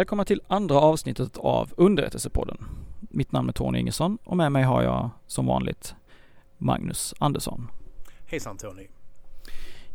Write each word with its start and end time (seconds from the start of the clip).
Välkomna 0.00 0.24
till 0.24 0.42
andra 0.48 0.80
avsnittet 0.80 1.36
av 1.36 1.72
Underrättelsepodden. 1.76 2.56
Mitt 3.00 3.32
namn 3.32 3.48
är 3.48 3.52
Tony 3.52 3.78
Ingesson 3.78 4.18
och 4.24 4.36
med 4.36 4.52
mig 4.52 4.62
har 4.62 4.82
jag 4.82 5.10
som 5.26 5.46
vanligt 5.46 5.94
Magnus 6.58 7.14
Andersson. 7.18 7.68
Hejsan 8.26 8.56
Tony. 8.56 8.86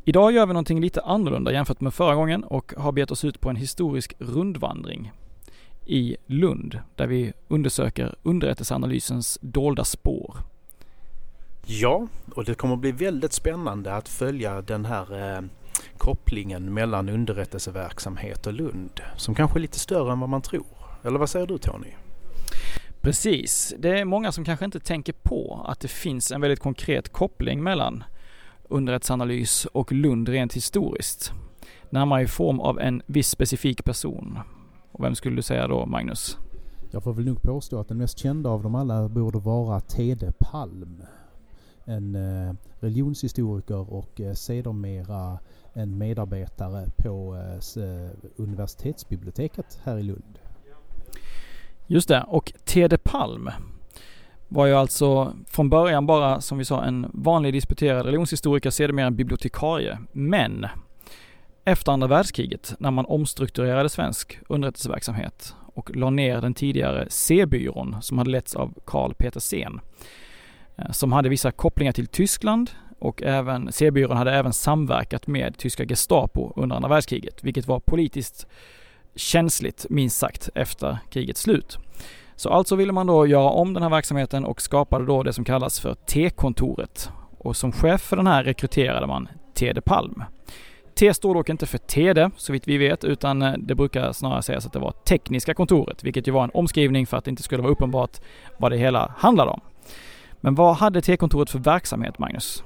Idag 0.03 0.31
gör 0.31 0.45
vi 0.45 0.53
någonting 0.53 0.81
lite 0.81 1.01
annorlunda 1.01 1.51
jämfört 1.51 1.81
med 1.81 1.93
förra 1.93 2.15
gången 2.15 2.43
och 2.43 2.73
har 2.77 2.91
begett 2.91 3.11
oss 3.11 3.25
ut 3.25 3.39
på 3.39 3.49
en 3.49 3.55
historisk 3.55 4.13
rundvandring 4.19 5.11
i 5.85 6.17
Lund 6.25 6.79
där 6.95 7.07
vi 7.07 7.33
undersöker 7.47 8.15
underrättelseanalysens 8.23 9.37
dolda 9.41 9.83
spår. 9.83 10.35
Ja, 11.65 12.07
och 12.35 12.45
det 12.45 12.55
kommer 12.55 12.75
bli 12.75 12.91
väldigt 12.91 13.33
spännande 13.33 13.95
att 13.95 14.09
följa 14.09 14.61
den 14.61 14.85
här 14.85 15.35
eh, 15.35 15.41
kopplingen 15.97 16.73
mellan 16.73 17.09
underrättelseverksamhet 17.09 18.47
och 18.47 18.53
Lund 18.53 19.01
som 19.17 19.35
kanske 19.35 19.59
är 19.59 19.61
lite 19.61 19.79
större 19.79 20.11
än 20.11 20.19
vad 20.19 20.29
man 20.29 20.41
tror. 20.41 20.65
Eller 21.03 21.19
vad 21.19 21.29
säger 21.29 21.47
du 21.47 21.57
Tony? 21.57 21.93
Precis. 23.01 23.73
Det 23.79 23.99
är 23.99 24.05
många 24.05 24.31
som 24.31 24.45
kanske 24.45 24.65
inte 24.65 24.79
tänker 24.79 25.13
på 25.13 25.65
att 25.67 25.79
det 25.79 25.87
finns 25.87 26.31
en 26.31 26.41
väldigt 26.41 26.59
konkret 26.59 27.13
koppling 27.13 27.63
mellan 27.63 28.03
underrättelseanalys 28.69 29.65
och 29.65 29.91
Lund 29.91 30.29
rent 30.29 30.53
historiskt. 30.53 31.31
Närmare 31.89 32.21
i 32.21 32.27
form 32.27 32.59
av 32.59 32.79
en 32.79 33.01
viss 33.05 33.29
specifik 33.29 33.83
person. 33.85 34.39
Och 34.91 35.03
vem 35.03 35.15
skulle 35.15 35.35
du 35.35 35.41
säga 35.41 35.67
då, 35.67 35.85
Magnus? 35.85 36.37
Jag 36.91 37.03
får 37.03 37.13
väl 37.13 37.25
nog 37.25 37.41
påstå 37.41 37.79
att 37.79 37.87
den 37.87 37.97
mest 37.97 38.17
kända 38.17 38.49
av 38.49 38.63
dem 38.63 38.75
alla 38.75 39.09
borde 39.09 39.39
vara 39.39 39.79
Tede 39.79 40.33
Palm. 40.39 41.03
En 41.85 42.15
eh, 42.15 42.53
religionshistoriker 42.79 43.93
och 43.93 44.21
eh, 44.21 44.33
sedermera 44.33 45.39
en 45.75 45.97
medarbetare 45.97 46.89
på 46.97 47.35
eh, 47.35 47.83
eh, 47.83 48.09
universitetsbiblioteket 48.35 49.79
här 49.83 49.97
i 49.97 50.03
Lund. 50.03 50.39
Just 51.87 52.07
det, 52.07 52.23
och 52.27 52.53
Tede 52.63 52.97
Palm 52.97 53.49
var 54.47 54.65
ju 54.65 54.73
alltså 54.73 55.33
från 55.47 55.69
början 55.69 56.05
bara, 56.05 56.41
som 56.41 56.57
vi 56.57 56.65
sa, 56.65 56.83
en 56.83 57.11
vanlig 57.13 57.53
disputerad 57.53 58.05
religionshistoriker, 58.05 58.69
sedermera 58.69 59.07
en 59.07 59.15
bibliotekarie. 59.15 59.97
Men 60.11 60.67
efter 61.63 61.91
andra 61.91 62.07
världskriget, 62.07 62.75
när 62.79 62.91
man 62.91 63.05
omstrukturerade 63.05 63.89
svensk 63.89 64.39
underrättelseverksamhet 64.49 65.55
och 65.65 65.95
la 65.95 66.09
ner 66.09 66.41
den 66.41 66.53
tidigare 66.53 67.07
C-byrån 67.09 68.01
som 68.01 68.17
hade 68.17 68.29
letts 68.29 68.55
av 68.55 68.73
Karl 68.85 69.13
Peter 69.13 69.39
Sen, 69.39 69.79
eh, 70.75 70.91
som 70.91 71.11
hade 71.11 71.29
vissa 71.29 71.51
kopplingar 71.51 71.91
till 71.91 72.07
Tyskland 72.07 72.71
och 72.99 73.23
även 73.23 73.71
C-byrån 73.71 74.17
hade 74.17 74.31
även 74.31 74.53
samverkat 74.53 75.27
med 75.27 75.57
tyska 75.57 75.85
Gestapo 75.85 76.53
under 76.55 76.75
andra 76.75 76.89
världskriget, 76.89 77.43
vilket 77.43 77.67
var 77.67 77.79
politiskt 77.79 78.47
känsligt 79.15 79.85
minst 79.89 80.17
sagt 80.17 80.49
efter 80.55 80.97
krigets 81.09 81.41
slut. 81.41 81.77
Så 82.35 82.49
alltså 82.49 82.75
ville 82.75 82.91
man 82.91 83.07
då 83.07 83.27
göra 83.27 83.49
om 83.49 83.73
den 83.73 83.83
här 83.83 83.89
verksamheten 83.89 84.45
och 84.45 84.61
skapade 84.61 85.05
då 85.05 85.23
det 85.23 85.33
som 85.33 85.45
kallas 85.45 85.79
för 85.79 85.93
T-kontoret. 85.93 87.09
Och 87.37 87.57
som 87.57 87.71
chef 87.71 88.01
för 88.01 88.17
den 88.17 88.27
här 88.27 88.43
rekryterade 88.43 89.07
man 89.07 89.27
Tede 89.53 89.81
Palm. 89.81 90.23
T 90.95 91.13
står 91.13 91.33
dock 91.33 91.49
inte 91.49 91.65
för 91.65 91.77
TEDE, 91.77 92.31
så 92.37 92.53
vitt 92.53 92.67
vi 92.67 92.77
vet, 92.77 93.03
utan 93.03 93.41
eh, 93.41 93.53
det 93.57 93.75
brukar 93.75 94.11
snarare 94.11 94.41
sägas 94.41 94.65
att 94.65 94.73
det 94.73 94.79
var 94.79 94.91
Tekniska 94.91 95.53
kontoret, 95.53 96.03
vilket 96.03 96.27
ju 96.27 96.31
var 96.31 96.43
en 96.43 96.51
omskrivning 96.53 97.07
för 97.07 97.17
att 97.17 97.25
det 97.25 97.29
inte 97.29 97.43
skulle 97.43 97.61
vara 97.61 97.71
uppenbart 97.71 98.21
vad 98.57 98.71
det 98.71 98.77
hela 98.77 99.13
handlade 99.17 99.51
om. 99.51 99.61
Men 100.41 100.55
vad 100.55 100.75
hade 100.75 101.01
T-kontoret 101.01 101.49
för 101.49 101.59
verksamhet, 101.59 102.19
Magnus? 102.19 102.63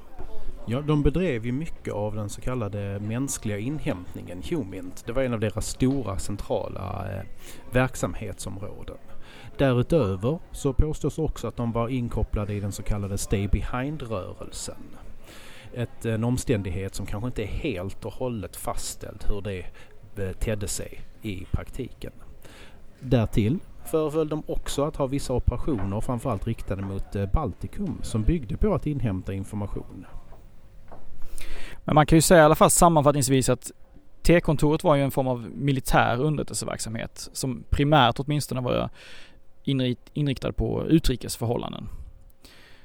Ja, 0.70 0.80
de 0.80 1.02
bedrev 1.02 1.46
ju 1.46 1.52
mycket 1.52 1.94
av 1.94 2.14
den 2.14 2.28
så 2.28 2.40
kallade 2.40 3.00
mänskliga 3.00 3.58
inhämtningen, 3.58 4.42
HUMINT. 4.42 5.02
Det 5.06 5.12
var 5.12 5.22
en 5.22 5.34
av 5.34 5.40
deras 5.40 5.66
stora 5.66 6.18
centrala 6.18 7.06
eh, 7.12 7.22
verksamhetsområden. 7.72 8.96
Därutöver 9.58 10.38
så 10.52 10.72
påstås 10.72 11.18
också 11.18 11.48
att 11.48 11.56
de 11.56 11.72
var 11.72 11.88
inkopplade 11.88 12.54
i 12.54 12.60
den 12.60 12.72
så 12.72 12.82
kallade 12.82 13.18
Stay 13.18 13.48
Behind-rörelsen. 13.48 14.96
Ett, 15.74 16.06
eh, 16.06 16.14
en 16.14 16.24
omständighet 16.24 16.94
som 16.94 17.06
kanske 17.06 17.26
inte 17.26 17.42
är 17.42 17.46
helt 17.46 18.04
och 18.04 18.12
hållet 18.12 18.56
fastställd 18.56 19.24
hur 19.28 19.40
det 19.40 19.64
eh, 20.24 20.32
tedde 20.32 20.68
sig 20.68 21.00
i 21.22 21.44
praktiken. 21.50 22.12
Därtill 23.00 23.58
föreföll 23.84 24.28
de 24.28 24.42
också 24.46 24.84
att 24.84 24.96
ha 24.96 25.06
vissa 25.06 25.32
operationer 25.32 26.00
framförallt 26.00 26.46
riktade 26.46 26.82
mot 26.82 27.16
eh, 27.16 27.26
Baltikum 27.32 27.98
som 28.02 28.22
byggde 28.22 28.56
på 28.56 28.74
att 28.74 28.86
inhämta 28.86 29.32
information. 29.32 30.06
Men 31.84 31.94
man 31.94 32.06
kan 32.06 32.16
ju 32.16 32.22
säga 32.22 32.40
i 32.40 32.44
alla 32.44 32.54
fall 32.54 32.70
sammanfattningsvis 32.70 33.48
att 33.48 33.70
T-kontoret 34.22 34.84
var 34.84 34.96
ju 34.96 35.02
en 35.02 35.10
form 35.10 35.28
av 35.28 35.50
militär 35.54 36.20
underrättelseverksamhet 36.20 37.28
som 37.32 37.64
primärt 37.70 38.18
åtminstone 38.18 38.60
var 38.60 38.90
inriktad 40.14 40.52
på 40.52 40.86
utrikesförhållanden. 40.86 41.88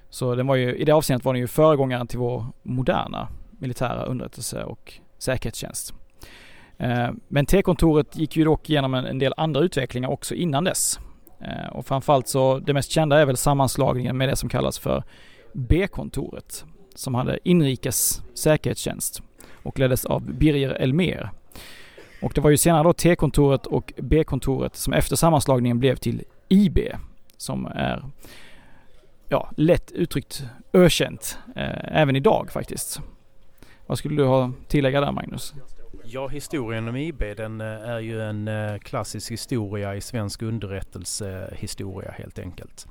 Så 0.09 0.35
den 0.35 0.47
var 0.47 0.55
ju, 0.55 0.75
i 0.75 0.85
det 0.85 0.91
avseendet 0.91 1.25
var 1.25 1.33
den 1.33 1.39
ju 1.39 1.47
föregångaren 1.47 2.07
till 2.07 2.19
vår 2.19 2.45
moderna 2.63 3.27
militära 3.49 4.03
underrättelse 4.03 4.63
och 4.63 4.93
säkerhetstjänst. 5.17 5.93
Eh, 6.77 7.09
men 7.27 7.45
T-kontoret 7.45 8.17
gick 8.17 8.37
ju 8.37 8.43
dock 8.43 8.69
igenom 8.69 8.93
en 8.93 9.19
del 9.19 9.33
andra 9.37 9.61
utvecklingar 9.61 10.09
också 10.09 10.35
innan 10.35 10.63
dess. 10.63 10.99
Eh, 11.41 11.69
och 11.71 11.85
framförallt 11.85 12.27
så, 12.27 12.59
det 12.59 12.73
mest 12.73 12.91
kända 12.91 13.19
är 13.19 13.25
väl 13.25 13.37
sammanslagningen 13.37 14.17
med 14.17 14.29
det 14.29 14.35
som 14.35 14.49
kallas 14.49 14.79
för 14.79 15.03
B-kontoret 15.53 16.65
som 16.95 17.15
hade 17.15 17.39
inrikes 17.43 18.21
säkerhetstjänst 18.33 19.21
och 19.63 19.79
leddes 19.79 20.05
av 20.05 20.33
Birger 20.33 20.69
Elmer. 20.69 21.29
Och 22.21 22.31
det 22.35 22.41
var 22.41 22.49
ju 22.49 22.57
senare 22.57 22.83
då 22.83 22.93
T-kontoret 22.93 23.65
och 23.65 23.93
B-kontoret 23.97 24.75
som 24.75 24.93
efter 24.93 25.15
sammanslagningen 25.15 25.79
blev 25.79 25.95
till 25.95 26.23
IB 26.47 26.79
som 27.37 27.65
är 27.65 28.05
ja, 29.29 29.51
lätt 29.57 29.91
uttryckt 29.91 30.43
ökänt 30.73 31.37
eh, 31.55 32.01
även 32.01 32.15
idag 32.15 32.51
faktiskt. 32.51 33.01
Vad 33.85 33.97
skulle 33.97 34.15
du 34.15 34.25
ha 34.25 34.51
tillägga 34.67 35.01
där 35.01 35.11
Magnus? 35.11 35.53
Ja, 36.03 36.27
historien 36.27 36.87
om 36.87 36.95
IB 36.95 37.23
den 37.37 37.61
eh, 37.61 37.67
är 37.67 37.99
ju 37.99 38.21
en 38.21 38.47
eh, 38.47 38.77
klassisk 38.77 39.31
historia 39.31 39.95
i 39.95 40.01
svensk 40.01 40.41
underrättelsehistoria 40.41 42.11
helt 42.11 42.39
enkelt. 42.39 42.87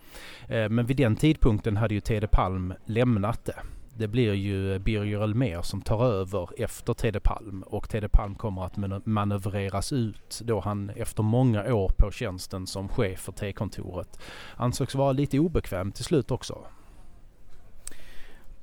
Eh, 0.48 0.69
men 0.69 0.86
vid 0.86 0.97
den 0.97 1.16
tidpunkten 1.16 1.76
hade 1.76 1.94
ju 1.94 2.00
Tede 2.00 2.26
Palm 2.26 2.75
lämnat 2.86 3.44
det 3.44 3.56
det 3.97 4.09
blir 4.09 4.34
ju 4.34 4.78
Birger 4.78 5.22
Elmer 5.22 5.62
som 5.62 5.82
tar 5.82 6.05
över 6.05 6.49
efter 6.62 6.94
Tede 6.94 7.21
Palm 7.21 7.62
och 7.66 7.88
Tede 7.88 8.09
Palm 8.09 8.34
kommer 8.34 8.65
att 8.65 9.06
manövreras 9.06 9.93
ut 9.93 10.41
då 10.44 10.60
han 10.60 10.91
efter 10.91 11.22
många 11.22 11.75
år 11.75 11.93
på 11.97 12.10
tjänsten 12.10 12.66
som 12.66 12.88
chef 12.88 13.21
för 13.21 13.33
T-kontoret 13.33 14.19
ansågs 14.56 14.94
vara 14.94 15.12
lite 15.12 15.38
obekväm 15.38 15.93
till 15.93 16.04
slut 16.04 16.31
också. 16.31 16.59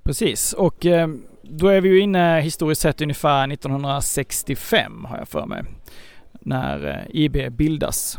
Precis 0.03 0.53
och 0.53 0.86
eh, 0.86 1.08
då 1.41 1.68
är 1.68 1.81
vi 1.81 1.90
ju 1.90 2.00
inne 2.00 2.41
historiskt 2.41 2.81
sett 2.81 3.02
ungefär 3.02 3.52
1965 3.52 5.06
har 5.06 5.18
jag 5.18 5.28
för 5.28 5.46
mig. 5.46 5.64
När 6.31 6.88
eh, 6.88 7.22
IB 7.22 7.52
bildas 7.52 8.18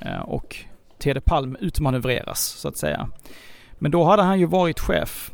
eh, 0.00 0.20
och 0.20 0.56
Tede 0.98 1.20
Palm 1.20 1.56
utmanövreras 1.60 2.40
så 2.40 2.68
att 2.68 2.76
säga. 2.76 3.08
Men 3.78 3.90
då 3.90 4.04
hade 4.04 4.22
han 4.22 4.40
ju 4.40 4.46
varit 4.46 4.80
chef 4.80 5.32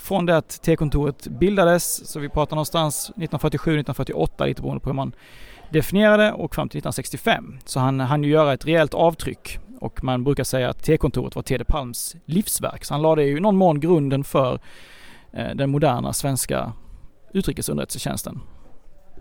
från 0.00 0.26
det 0.26 0.36
att 0.36 0.62
T-kontoret 0.62 1.26
bildades, 1.28 2.10
så 2.12 2.20
vi 2.20 2.28
pratar 2.28 2.56
någonstans 2.56 3.12
1947-1948 3.16 4.46
lite 4.46 4.62
beroende 4.62 4.80
på 4.80 4.90
hur 4.90 4.94
man 4.94 5.12
definierade 5.70 6.32
och 6.32 6.54
fram 6.54 6.68
till 6.68 6.78
1965. 6.78 7.58
Så 7.64 7.80
han 7.80 8.00
hann 8.00 8.24
ju 8.24 8.30
göra 8.30 8.52
ett 8.52 8.66
rejält 8.66 8.94
avtryck 8.94 9.58
och 9.80 10.04
man 10.04 10.24
brukar 10.24 10.44
säga 10.44 10.70
att 10.70 10.82
T-kontoret 10.82 11.34
var 11.34 11.42
Tede 11.42 11.64
Palms 11.64 12.16
livsverk. 12.24 12.84
Så 12.84 12.94
han 12.94 13.02
lade 13.02 13.24
ju 13.24 13.36
i 13.36 13.40
någon 13.40 13.56
mån 13.56 13.80
grunden 13.80 14.24
för 14.24 14.60
eh, 15.32 15.54
den 15.54 15.70
moderna 15.70 16.12
svenska 16.12 16.72
utrikesunderrättelsetjänsten. 17.32 18.40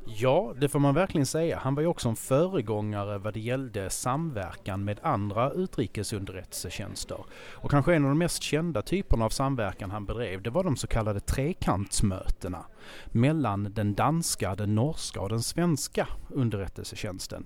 Ja, 0.09 0.53
det 0.57 0.69
får 0.69 0.79
man 0.79 0.95
verkligen 0.95 1.25
säga. 1.25 1.59
Han 1.59 1.75
var 1.75 1.81
ju 1.81 1.87
också 1.87 2.09
en 2.09 2.15
föregångare 2.15 3.17
vad 3.17 3.33
det 3.33 3.39
gällde 3.39 3.89
samverkan 3.89 4.83
med 4.83 4.99
andra 5.03 5.51
utrikesunderrättelsetjänster. 5.51 7.17
Och 7.53 7.71
kanske 7.71 7.95
en 7.95 8.03
av 8.03 8.09
de 8.09 8.17
mest 8.17 8.43
kända 8.43 8.81
typerna 8.81 9.25
av 9.25 9.29
samverkan 9.29 9.91
han 9.91 10.05
bedrev, 10.05 10.41
det 10.41 10.49
var 10.49 10.63
de 10.63 10.75
så 10.75 10.87
kallade 10.87 11.19
trekantsmötena 11.19 12.65
mellan 13.05 13.73
den 13.73 13.93
danska, 13.93 14.55
den 14.55 14.75
norska 14.75 15.21
och 15.21 15.29
den 15.29 15.43
svenska 15.43 16.07
underrättelsetjänsten. 16.29 17.45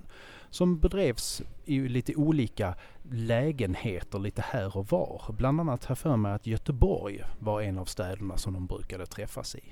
Som 0.49 0.79
bedrevs 0.79 1.41
i 1.65 1.79
lite 1.79 2.15
olika 2.15 2.75
lägenheter 3.11 4.19
lite 4.19 4.41
här 4.41 4.77
och 4.77 4.87
var. 4.87 5.21
Bland 5.37 5.59
annat 5.59 5.85
här 5.85 5.95
för 5.95 6.17
mig 6.17 6.33
att 6.33 6.47
Göteborg 6.47 7.23
var 7.39 7.61
en 7.61 7.77
av 7.77 7.85
städerna 7.85 8.37
som 8.37 8.53
de 8.53 8.67
brukade 8.67 9.05
träffas 9.05 9.55
i. 9.55 9.63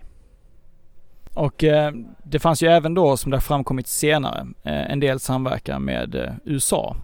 Och 1.33 1.63
eh, 1.63 1.93
det 2.23 2.39
fanns 2.39 2.63
ju 2.63 2.67
även 2.67 2.93
då, 2.93 3.17
som 3.17 3.31
det 3.31 3.37
har 3.37 3.41
framkommit 3.41 3.87
senare, 3.87 4.47
eh, 4.63 4.91
en 4.91 4.99
del 4.99 5.19
samverkan 5.19 5.83
med 5.83 6.15
eh, 6.15 6.33
USA 6.45 6.95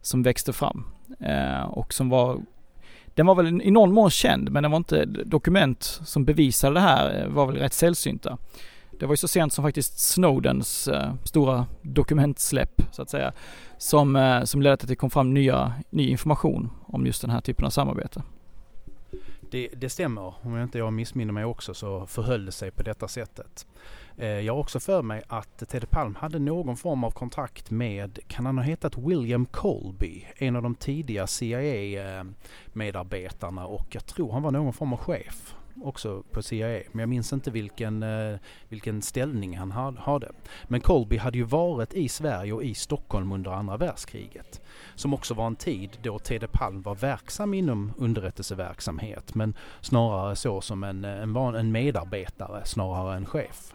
som 0.00 0.22
växte 0.22 0.52
fram 0.52 0.84
eh, 1.20 1.62
och 1.62 1.94
som 1.94 2.08
var 2.08 2.40
den 3.06 3.26
var 3.26 3.34
väl 3.34 3.62
i 3.62 3.70
någon 3.70 3.92
mån 3.92 4.10
känd 4.10 4.50
men 4.50 4.62
den 4.62 4.72
var 4.72 4.76
inte, 4.76 5.04
dokument 5.04 6.00
som 6.04 6.24
bevisade 6.24 6.74
det 6.74 6.80
här 6.80 7.22
eh, 7.22 7.28
var 7.28 7.46
väl 7.46 7.56
rätt 7.56 7.72
sällsynta. 7.72 8.38
Det 9.00 9.06
var 9.06 9.12
ju 9.12 9.16
så 9.16 9.28
sent 9.28 9.52
som 9.52 9.64
faktiskt 9.64 9.98
Snowdens 9.98 10.88
eh, 10.88 11.14
stora 11.24 11.66
dokumentsläpp 11.82 12.82
så 12.92 13.02
att 13.02 13.10
säga, 13.10 13.32
som, 13.78 14.40
som 14.44 14.62
ledde 14.62 14.76
till 14.76 14.84
att 14.84 14.88
det 14.88 14.96
kom 14.96 15.10
fram 15.10 15.34
nya, 15.34 15.72
ny 15.90 16.08
information 16.08 16.70
om 16.86 17.06
just 17.06 17.20
den 17.20 17.30
här 17.30 17.40
typen 17.40 17.64
av 17.64 17.70
samarbete. 17.70 18.22
Det, 19.54 19.68
det 19.76 19.88
stämmer. 19.88 20.34
Om 20.42 20.54
jag 20.54 20.62
inte 20.62 20.78
jag 20.78 20.92
missminner 20.92 21.32
mig 21.32 21.44
också 21.44 21.74
så 21.74 22.06
förhöll 22.06 22.46
det 22.46 22.52
sig 22.52 22.70
på 22.70 22.82
detta 22.82 23.08
sättet. 23.08 23.66
Eh, 24.16 24.26
jag 24.26 24.52
har 24.52 24.60
också 24.60 24.80
för 24.80 25.02
mig 25.02 25.22
att 25.28 25.68
Teddy 25.68 25.86
Palm 25.86 26.14
hade 26.14 26.38
någon 26.38 26.76
form 26.76 27.04
av 27.04 27.10
kontakt 27.10 27.70
med, 27.70 28.18
kan 28.26 28.46
han 28.46 28.58
ha 28.58 28.64
hetat 28.64 28.98
William 28.98 29.46
Colby? 29.46 30.26
En 30.36 30.56
av 30.56 30.62
de 30.62 30.74
tidiga 30.74 31.26
CIA-medarbetarna 31.26 33.62
eh, 33.62 33.68
och 33.68 33.86
jag 33.90 34.06
tror 34.06 34.32
han 34.32 34.42
var 34.42 34.50
någon 34.50 34.72
form 34.72 34.92
av 34.92 34.98
chef 34.98 35.54
också 35.84 36.22
på 36.30 36.42
CIA. 36.42 36.82
Men 36.92 37.00
jag 37.00 37.08
minns 37.08 37.32
inte 37.32 37.50
vilken, 37.50 38.02
eh, 38.02 38.38
vilken 38.68 39.02
ställning 39.02 39.58
han 39.58 39.96
hade. 39.98 40.32
Men 40.64 40.80
Colby 40.80 41.16
hade 41.16 41.38
ju 41.38 41.44
varit 41.44 41.94
i 41.94 42.08
Sverige 42.08 42.52
och 42.52 42.64
i 42.64 42.74
Stockholm 42.74 43.32
under 43.32 43.50
andra 43.50 43.76
världskriget. 43.76 44.60
Som 44.94 45.14
också 45.14 45.34
var 45.34 45.46
en 45.46 45.56
tid 45.56 45.98
då 46.02 46.18
Tede 46.18 46.48
Palm 46.48 46.82
var 46.82 46.94
verksam 46.94 47.54
inom 47.54 47.92
underrättelseverksamhet 47.98 49.34
men 49.34 49.54
snarare 49.80 50.36
så 50.36 50.60
som 50.60 50.84
en, 50.84 51.04
eh, 51.04 51.22
en, 51.22 51.36
en 51.36 51.72
medarbetare 51.72 52.64
snarare 52.64 53.16
än 53.16 53.26
chef. 53.26 53.74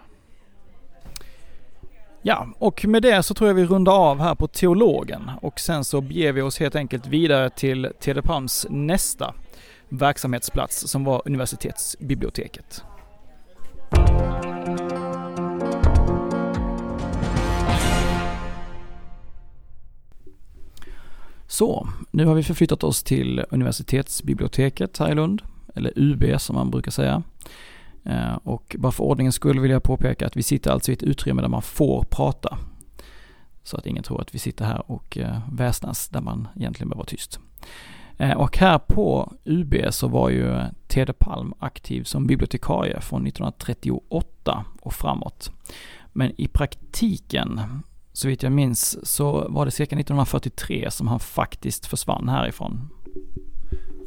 Ja, 2.21 2.47
och 2.57 2.85
med 2.85 3.01
det 3.01 3.23
så 3.23 3.33
tror 3.33 3.49
jag 3.49 3.55
vi 3.55 3.65
rundar 3.65 3.93
av 3.93 4.19
här 4.19 4.35
på 4.35 4.47
teologen 4.47 5.31
och 5.41 5.59
sen 5.59 5.83
så 5.83 6.01
beger 6.01 6.31
vi 6.31 6.41
oss 6.41 6.59
helt 6.59 6.75
enkelt 6.75 7.07
vidare 7.07 7.49
till 7.49 7.91
Tede 7.99 8.21
Palms 8.21 8.67
nästa 8.69 9.33
verksamhetsplats 9.89 10.87
som 10.87 11.03
var 11.03 11.21
universitetsbiblioteket. 11.25 12.83
Så, 21.47 21.89
nu 22.11 22.25
har 22.25 22.35
vi 22.35 22.43
förflyttat 22.43 22.83
oss 22.83 23.03
till 23.03 23.45
universitetsbiblioteket 23.49 24.97
här 24.97 25.11
i 25.11 25.15
Lund, 25.15 25.41
eller 25.75 25.93
UB 25.95 26.41
som 26.41 26.55
man 26.55 26.71
brukar 26.71 26.91
säga. 26.91 27.23
Eh, 28.03 28.33
och 28.33 28.75
bara 28.79 28.91
för 28.91 29.03
ordningens 29.03 29.35
skull 29.35 29.59
vill 29.59 29.71
jag 29.71 29.83
påpeka 29.83 30.27
att 30.27 30.37
vi 30.37 30.43
sitter 30.43 30.71
alltså 30.71 30.91
i 30.91 30.93
ett 30.93 31.03
utrymme 31.03 31.41
där 31.41 31.49
man 31.49 31.61
får 31.61 32.03
prata. 32.03 32.57
Så 33.63 33.77
att 33.77 33.85
ingen 33.85 34.03
tror 34.03 34.21
att 34.21 34.35
vi 34.35 34.39
sitter 34.39 34.65
här 34.65 34.91
och 34.91 35.17
eh, 35.17 35.39
väsnas 35.51 36.09
där 36.09 36.21
man 36.21 36.47
egentligen 36.55 36.89
behöver 36.89 36.99
vara 36.99 37.05
tyst. 37.05 37.39
Eh, 38.19 38.37
och 38.37 38.57
här 38.57 38.79
på 38.79 39.33
UB 39.45 39.75
så 39.89 40.07
var 40.07 40.29
ju 40.29 40.59
Tede 40.87 41.13
Palm 41.13 41.53
aktiv 41.59 42.03
som 42.03 42.27
bibliotekarie 42.27 43.01
från 43.01 43.27
1938 43.27 44.65
och 44.81 44.93
framåt. 44.93 45.51
Men 46.13 46.41
i 46.41 46.47
praktiken, 46.47 47.61
så 48.13 48.27
vitt 48.27 48.43
jag 48.43 48.51
minns, 48.51 49.09
så 49.09 49.47
var 49.49 49.65
det 49.65 49.71
cirka 49.71 49.95
1943 49.95 50.91
som 50.91 51.07
han 51.07 51.19
faktiskt 51.19 51.85
försvann 51.85 52.29
härifrån. 52.29 52.89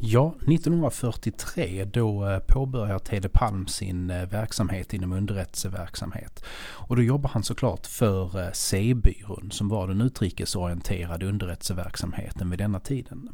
Ja, 0.05 0.35
1943 0.41 1.85
då 1.85 2.29
eh, 2.29 2.39
påbörjar 2.39 2.99
Tede 2.99 3.29
Palm 3.29 3.67
sin 3.67 4.11
eh, 4.11 4.29
verksamhet 4.29 4.95
inom 4.95 5.13
underrättelseverksamhet. 5.13 6.45
Och 6.71 6.97
då 6.97 7.03
jobbar 7.03 7.31
han 7.31 7.43
såklart 7.43 7.87
för 7.87 8.51
C-byrån 8.53 9.51
som 9.51 9.69
var 9.69 9.89
den 9.89 10.01
utrikesorienterade 10.01 11.27
underrättelseverksamheten 11.27 12.51
vid 12.51 12.59
denna 12.59 12.81
tiden. 12.81 13.29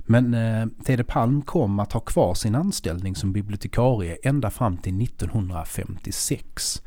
Men 0.00 0.34
eh, 0.34 0.66
Tede 0.84 1.04
Palm 1.04 1.42
kom 1.42 1.78
att 1.80 1.92
ha 1.92 2.00
kvar 2.00 2.34
sin 2.34 2.54
anställning 2.54 3.16
som 3.16 3.32
bibliotekarie 3.32 4.18
ända 4.22 4.50
fram 4.50 4.76
till 4.76 5.02
1956. 5.02 6.82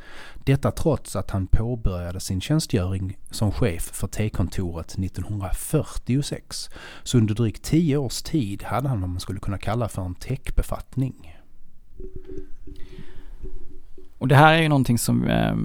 Detta 0.46 0.72
trots 0.72 1.16
att 1.16 1.32
han 1.32 1.48
påbörjade 1.48 2.20
sin 2.20 2.42
tjänstgöring 2.42 3.18
som 3.32 3.52
chef 3.52 3.84
för 3.84 4.08
T-kontoret 4.08 4.92
1946. 4.92 6.70
Så 7.04 7.18
under 7.18 7.34
drygt 7.34 7.64
tio 7.64 7.98
års 7.98 8.22
tid 8.22 8.64
hade 8.64 8.90
han 8.90 9.02
vad 9.02 9.10
man 9.10 9.20
skulle 9.20 9.40
kunna 9.40 9.58
kalla 9.58 9.90
för 9.90 10.02
en 10.02 10.16
techbefattning. 10.16 11.38
Och 14.18 14.28
det 14.28 14.36
här 14.36 14.54
är 14.54 14.62
ju 14.62 14.70
någonting 14.70 14.98
som 14.98 15.28
eh, 15.28 15.56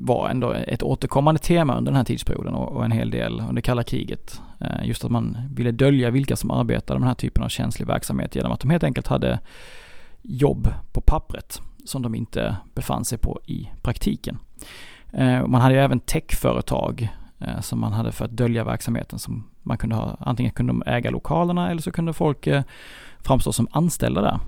var 0.00 0.28
ändå 0.28 0.52
ett 0.52 0.82
återkommande 0.82 1.40
tema 1.40 1.78
under 1.78 1.92
den 1.92 1.96
här 1.96 2.04
tidsperioden 2.04 2.54
och, 2.54 2.84
en 2.84 2.90
hel 2.92 3.10
del 3.10 3.42
under 3.48 3.62
kalla 3.62 3.82
kriget. 3.82 4.40
Eh, 4.60 4.88
just 4.88 5.04
att 5.04 5.10
man 5.10 5.36
ville 5.54 5.70
dölja 5.70 6.10
vilka 6.10 6.36
som 6.36 6.50
arbetade 6.50 7.00
med 7.00 7.04
den 7.04 7.08
här 7.08 7.14
typen 7.14 7.42
av 7.42 7.48
känslig 7.48 7.86
verksamhet 7.86 8.34
genom 8.34 8.52
att 8.52 8.60
de 8.60 8.70
helt 8.70 8.84
enkelt 8.84 9.06
hade 9.06 9.38
jobb 10.22 10.68
på 10.92 11.00
pappret 11.00 11.60
som 11.84 12.02
de 12.02 12.14
inte 12.14 12.56
befann 12.74 13.04
sig 13.04 13.18
på 13.18 13.40
i 13.46 13.70
praktiken. 13.82 14.38
Eh, 15.12 15.46
man 15.46 15.60
hade 15.60 15.74
ju 15.74 15.80
även 15.80 16.00
techföretag 16.00 17.08
eh, 17.38 17.60
som 17.60 17.80
man 17.80 17.92
hade 17.92 18.12
för 18.12 18.24
att 18.24 18.36
dölja 18.36 18.64
verksamheten 18.64 19.18
som 19.18 19.44
man 19.62 19.78
kunde 19.78 19.96
ha, 19.96 20.16
antingen 20.20 20.52
kunde 20.52 20.72
de 20.72 20.82
äga 20.86 21.10
lokalerna 21.10 21.70
eller 21.70 21.82
så 21.82 21.92
kunde 21.92 22.12
folk 22.12 22.48
framstå 23.20 23.52
som 23.52 23.68
anställda 23.70 24.20
där. 24.20 24.38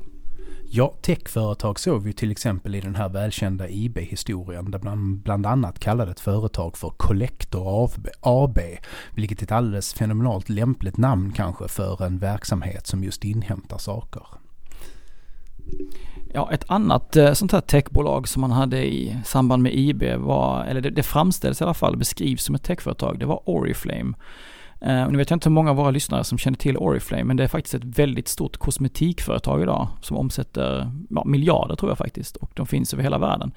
Ja, 0.70 0.94
techföretag 1.02 1.78
såg 1.78 2.02
vi 2.02 2.12
till 2.12 2.30
exempel 2.30 2.74
i 2.74 2.80
den 2.80 2.94
här 2.94 3.08
välkända 3.08 3.68
IB-historien 3.68 4.70
där 4.70 4.78
man 4.78 5.20
bland 5.20 5.46
annat 5.46 5.78
kallade 5.78 6.10
ett 6.10 6.20
företag 6.20 6.76
för 6.76 6.88
Collector 6.96 7.90
AB, 8.20 8.58
vilket 9.14 9.40
är 9.40 9.44
ett 9.44 9.52
alldeles 9.52 9.94
fenomenalt 9.94 10.48
lämpligt 10.48 10.96
namn 10.96 11.32
kanske 11.32 11.68
för 11.68 12.04
en 12.04 12.18
verksamhet 12.18 12.86
som 12.86 13.04
just 13.04 13.24
inhämtar 13.24 13.78
saker. 13.78 14.22
Ja, 16.34 16.52
ett 16.52 16.70
annat 16.70 17.16
eh, 17.16 17.32
sånt 17.32 17.52
här 17.52 17.60
techbolag 17.60 18.28
som 18.28 18.40
man 18.40 18.50
hade 18.50 18.86
i 18.86 19.16
samband 19.24 19.62
med 19.62 19.74
IB 19.74 20.02
var, 20.18 20.64
eller 20.64 20.80
det, 20.80 20.90
det 20.90 21.02
framställs 21.02 21.60
i 21.60 21.64
alla 21.64 21.74
fall, 21.74 21.96
beskrivs 21.96 22.44
som 22.44 22.54
ett 22.54 22.64
techföretag, 22.64 23.18
det 23.18 23.26
var 23.26 23.42
Oriflame. 23.44 24.14
Uh, 24.86 25.10
nu 25.10 25.18
vet 25.18 25.30
jag 25.30 25.36
inte 25.36 25.48
hur 25.48 25.54
många 25.54 25.70
av 25.70 25.76
våra 25.76 25.90
lyssnare 25.90 26.24
som 26.24 26.38
känner 26.38 26.58
till 26.58 26.76
Oriflame, 26.76 27.24
men 27.24 27.36
det 27.36 27.42
är 27.42 27.48
faktiskt 27.48 27.74
ett 27.74 27.84
väldigt 27.84 28.28
stort 28.28 28.56
kosmetikföretag 28.56 29.62
idag 29.62 29.88
som 30.02 30.16
omsätter 30.16 30.92
ja, 31.10 31.24
miljarder 31.24 31.76
tror 31.76 31.90
jag 31.90 31.98
faktiskt 31.98 32.36
och 32.36 32.50
de 32.54 32.66
finns 32.66 32.92
över 32.92 33.02
hela 33.02 33.18
världen. 33.18 33.52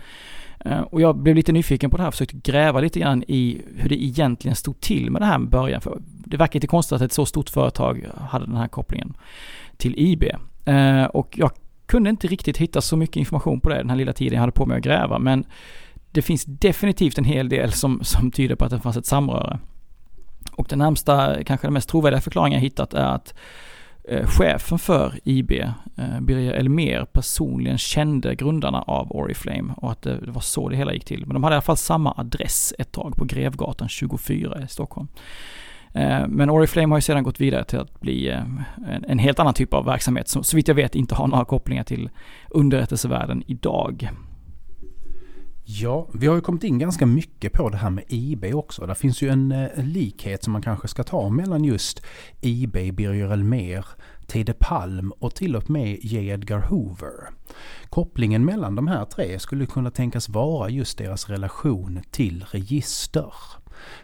Uh, 0.65 0.81
och 0.81 1.01
jag 1.01 1.17
blev 1.17 1.35
lite 1.35 1.51
nyfiken 1.51 1.89
på 1.89 1.97
det 1.97 2.03
här 2.03 2.07
och 2.07 2.13
försökte 2.13 2.37
gräva 2.37 2.79
lite 2.79 2.99
grann 2.99 3.23
i 3.27 3.61
hur 3.75 3.89
det 3.89 4.03
egentligen 4.03 4.55
stod 4.55 4.79
till 4.79 5.11
med 5.11 5.21
det 5.21 5.25
här 5.25 5.37
med 5.37 5.49
början. 5.49 5.81
För 5.81 6.01
det 6.05 6.37
verkar 6.37 6.53
lite 6.53 6.67
konstigt 6.67 6.95
att 6.95 7.01
ett 7.01 7.13
så 7.13 7.25
stort 7.25 7.49
företag 7.49 8.05
hade 8.17 8.45
den 8.45 8.55
här 8.55 8.67
kopplingen 8.67 9.13
till 9.77 9.93
IB. 9.97 10.23
Uh, 10.67 10.75
eh, 10.75 11.05
och 11.05 11.37
jag 11.37 11.51
kunde 11.85 12.09
inte 12.09 12.27
riktigt 12.27 12.57
hitta 12.57 12.81
så 12.81 12.97
mycket 12.97 13.15
information 13.15 13.59
på 13.59 13.69
det 13.69 13.75
den 13.75 13.89
här 13.89 13.97
lilla 13.97 14.13
tiden 14.13 14.33
jag 14.33 14.39
hade 14.39 14.51
på 14.51 14.65
mig 14.65 14.77
att 14.77 14.83
gräva, 14.83 15.19
men 15.19 15.45
det 16.11 16.21
finns 16.21 16.45
definitivt 16.45 17.17
en 17.17 17.25
hel 17.25 17.49
del 17.49 17.71
som, 17.71 17.99
som 18.03 18.31
tyder 18.31 18.55
på 18.55 18.65
att 18.65 18.71
det 18.71 18.79
fanns 18.79 18.97
ett 18.97 19.05
samröre. 19.05 19.59
Och 20.61 20.67
den 20.69 20.79
närmsta, 20.79 21.43
kanske 21.43 21.67
den 21.67 21.73
mest 21.73 21.89
trovärdiga 21.89 22.21
förklaringen 22.21 22.59
jag 22.59 22.61
hittat 22.61 22.93
är 22.93 23.05
att 23.05 23.33
eh, 24.03 24.27
chefen 24.27 24.79
för 24.79 25.19
IB, 25.23 25.51
eh, 25.51 26.19
Birger 26.21 26.53
Elmer, 26.53 27.05
personligen 27.05 27.77
kände 27.77 28.35
grundarna 28.35 28.81
av 28.81 29.11
Oriflame 29.11 29.73
och 29.77 29.91
att 29.91 30.01
det, 30.01 30.19
var 30.27 30.41
så 30.41 30.69
det 30.69 30.75
hela 30.75 30.93
gick 30.93 31.05
till. 31.05 31.25
Men 31.25 31.33
de 31.33 31.43
hade 31.43 31.53
i 31.53 31.55
alla 31.55 31.61
fall 31.61 31.77
samma 31.77 32.13
adress 32.17 32.73
ett 32.79 32.91
tag 32.91 33.15
på 33.15 33.25
Grevgatan 33.25 33.89
24 33.89 34.61
i 34.63 34.67
Stockholm. 34.67 35.07
Eh, 35.93 36.27
men 36.27 36.49
Oriflame 36.49 36.93
har 36.93 36.97
ju 36.97 37.01
sedan 37.01 37.23
gått 37.23 37.41
vidare 37.41 37.63
till 37.63 37.79
att 37.79 38.01
bli 38.01 38.29
en, 38.29 38.63
en, 39.07 39.19
helt 39.19 39.39
annan 39.39 39.53
typ 39.53 39.73
av 39.73 39.85
verksamhet 39.85 40.27
som 40.27 40.43
så 40.43 40.55
vitt 40.55 40.67
jag 40.67 40.75
vet 40.75 40.95
inte 40.95 41.15
har 41.15 41.27
några 41.27 41.45
kopplingar 41.45 41.83
till 41.83 42.09
underrättelsevärlden 42.49 43.43
idag. 43.47 44.09
Ja, 45.63 46.07
vi 46.13 46.27
har 46.27 46.35
ju 46.35 46.41
kommit 46.41 46.63
in 46.63 46.79
ganska 46.79 47.05
mycket 47.05 47.53
på 47.53 47.69
det 47.69 47.77
här 47.77 47.89
med 47.89 48.03
IB 48.07 48.45
också. 48.53 48.85
Det 48.85 48.95
finns 48.95 49.21
ju 49.21 49.29
en, 49.29 49.51
eh, 49.51 49.79
en 49.79 49.91
likhet 49.91 50.43
som 50.43 50.53
man 50.53 50.61
kanske 50.61 50.87
ska 50.87 51.03
ta 51.03 51.29
mellan 51.29 51.63
just 51.63 52.01
IB, 52.41 52.73
Birger 52.91 53.31
Elmer, 53.31 53.85
Tede 54.27 54.53
Palm 54.53 55.11
och 55.19 55.35
till 55.35 55.55
och 55.55 55.69
med 55.69 55.99
J. 56.01 56.27
Edgar 56.27 56.59
Hoover. 56.59 57.29
Kopplingen 57.89 58.45
mellan 58.45 58.75
de 58.75 58.87
här 58.87 59.05
tre 59.05 59.39
skulle 59.39 59.65
kunna 59.65 59.91
tänkas 59.91 60.29
vara 60.29 60.69
just 60.69 60.97
deras 60.97 61.29
relation 61.29 61.99
till 62.11 62.45
register. 62.51 63.33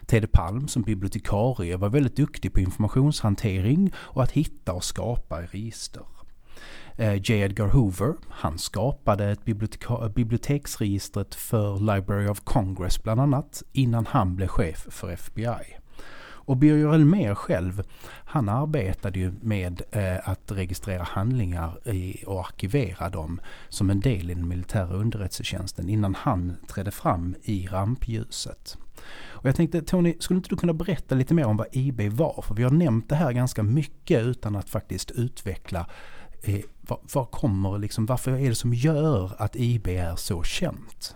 Tede 0.06 0.26
Palm 0.26 0.68
som 0.68 0.82
bibliotekarie 0.82 1.76
var 1.76 1.88
väldigt 1.88 2.16
duktig 2.16 2.52
på 2.52 2.60
informationshantering 2.60 3.92
och 3.96 4.22
att 4.22 4.32
hitta 4.32 4.72
och 4.72 4.84
skapa 4.84 5.42
register. 5.42 6.17
Eh, 6.96 7.14
J. 7.14 7.30
Edgar 7.30 7.68
Hoover, 7.68 8.14
han 8.28 8.58
skapade 8.58 9.30
ett 9.30 9.44
biblioteksregistret 10.14 11.34
för 11.34 11.94
Library 11.94 12.28
of 12.28 12.40
Congress 12.40 13.02
bland 13.02 13.20
annat 13.20 13.62
innan 13.72 14.06
han 14.06 14.36
blev 14.36 14.48
chef 14.48 14.86
för 14.90 15.10
FBI. 15.10 15.78
Och 16.48 16.56
Birger 16.56 16.94
Elmer 16.94 17.34
själv, 17.34 17.82
han 18.24 18.48
arbetade 18.48 19.18
ju 19.18 19.32
med 19.40 19.82
eh, 19.90 20.28
att 20.28 20.52
registrera 20.52 21.02
handlingar 21.02 21.88
i, 21.88 22.24
och 22.26 22.40
arkivera 22.40 23.08
dem 23.08 23.40
som 23.68 23.90
en 23.90 24.00
del 24.00 24.30
i 24.30 24.34
den 24.34 24.48
militära 24.48 24.94
underrättelsetjänsten 24.94 25.88
innan 25.88 26.14
han 26.14 26.56
trädde 26.68 26.90
fram 26.90 27.34
i 27.42 27.66
rampljuset. 27.66 28.78
Och 29.28 29.48
jag 29.48 29.56
tänkte 29.56 29.82
Tony, 29.82 30.14
skulle 30.18 30.38
inte 30.38 30.50
du 30.50 30.56
kunna 30.56 30.72
berätta 30.72 31.14
lite 31.14 31.34
mer 31.34 31.46
om 31.46 31.56
vad 31.56 31.66
IB 31.72 32.00
var? 32.00 32.42
För 32.46 32.54
vi 32.54 32.62
har 32.62 32.70
nämnt 32.70 33.08
det 33.08 33.16
här 33.16 33.32
ganska 33.32 33.62
mycket 33.62 34.22
utan 34.22 34.56
att 34.56 34.68
faktiskt 34.68 35.10
utveckla 35.10 35.86
eh, 36.42 36.60
vad, 36.80 36.98
vad 37.12 37.30
kommer 37.30 37.78
liksom, 37.78 38.06
varför 38.06 38.32
är 38.32 38.48
det 38.48 38.54
som 38.54 38.74
gör 38.74 39.32
att 39.38 39.56
IB 39.56 39.88
är 39.88 40.16
så 40.16 40.42
känt? 40.42 41.14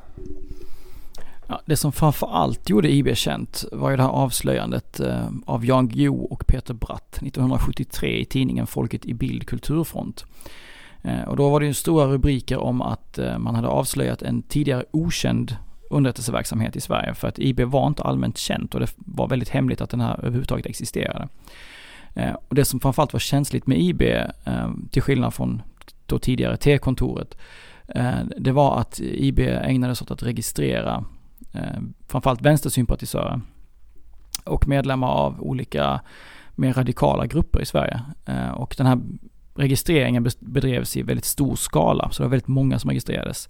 Ja, 1.47 1.61
det 1.65 1.77
som 1.77 1.93
framför 1.93 2.27
allt 2.27 2.69
gjorde 2.69 2.93
IB 2.93 3.17
känt 3.17 3.65
var 3.73 3.91
ju 3.91 3.97
det 3.97 4.03
här 4.03 4.11
avslöjandet 4.11 5.01
eh, 5.01 5.29
av 5.47 5.67
Jan 5.67 5.89
Guillou 5.89 6.25
och 6.25 6.47
Peter 6.47 6.75
Bratt 6.75 7.15
1973 7.17 8.21
i 8.21 8.25
tidningen 8.25 8.67
Folket 8.67 9.05
i 9.05 9.15
Bild 9.15 9.47
Kulturfront. 9.47 10.25
Eh, 11.03 11.23
och 11.23 11.37
då 11.37 11.51
var 11.51 11.61
det 11.61 11.67
ju 11.67 11.75
stora 11.75 12.07
rubriker 12.07 12.59
om 12.59 12.83
att 12.83 13.19
eh, 13.19 13.39
man 13.39 13.55
hade 13.55 13.69
avslöjat 13.69 14.23
en 14.23 14.43
tidigare 14.43 14.85
okänd 14.91 15.57
underrättelseverksamhet 15.91 16.77
i 16.77 16.81
Sverige 16.81 17.15
för 17.15 17.29
att 17.29 17.39
IB 17.39 17.61
var 17.61 17.87
inte 17.87 18.03
allmänt 18.03 18.39
känt 18.39 18.75
och 18.75 18.81
det 18.81 18.95
var 18.97 19.29
väldigt 19.29 19.49
hemligt 19.49 19.81
att 19.81 19.91
den 19.91 20.01
här 20.01 20.19
överhuvudtaget 20.19 20.67
existerade. 20.67 21.29
Eh, 22.15 22.35
och 22.49 22.55
det 22.55 22.65
som 22.65 22.81
framförallt 22.81 23.13
var 23.13 23.21
känsligt 23.21 23.67
med 23.67 23.79
IB, 23.79 24.03
eh, 24.03 24.71
till 24.91 25.03
skillnad 25.03 25.35
från 25.35 25.63
då 26.07 26.19
tidigare 26.19 26.57
T-kontoret, 26.57 27.37
eh, 27.89 28.21
det 28.37 28.53
var 28.53 28.79
att 28.81 29.01
IB 29.01 29.39
ägnade 29.41 29.95
sig 29.95 30.05
åt 30.05 30.11
att 30.11 30.23
registrera 30.23 31.05
eh, 31.53 31.81
framförallt 32.09 32.43
vänstersympatisörer 32.43 33.41
och 34.45 34.69
medlemmar 34.69 35.09
av 35.09 35.43
olika 35.43 36.01
mer 36.55 36.73
radikala 36.73 37.27
grupper 37.27 37.61
i 37.61 37.67
Sverige. 37.67 38.01
Eh, 38.25 38.51
och 38.51 38.75
den 38.79 38.87
här 38.87 39.01
registreringen 39.55 40.29
bedrevs 40.41 40.97
i 40.97 41.03
väldigt 41.03 41.25
stor 41.25 41.57
skala, 41.57 42.11
så 42.11 42.23
det 42.23 42.27
var 42.27 42.31
väldigt 42.31 42.49
många 42.49 42.79
som 42.79 42.91
registrerades. 42.91 43.49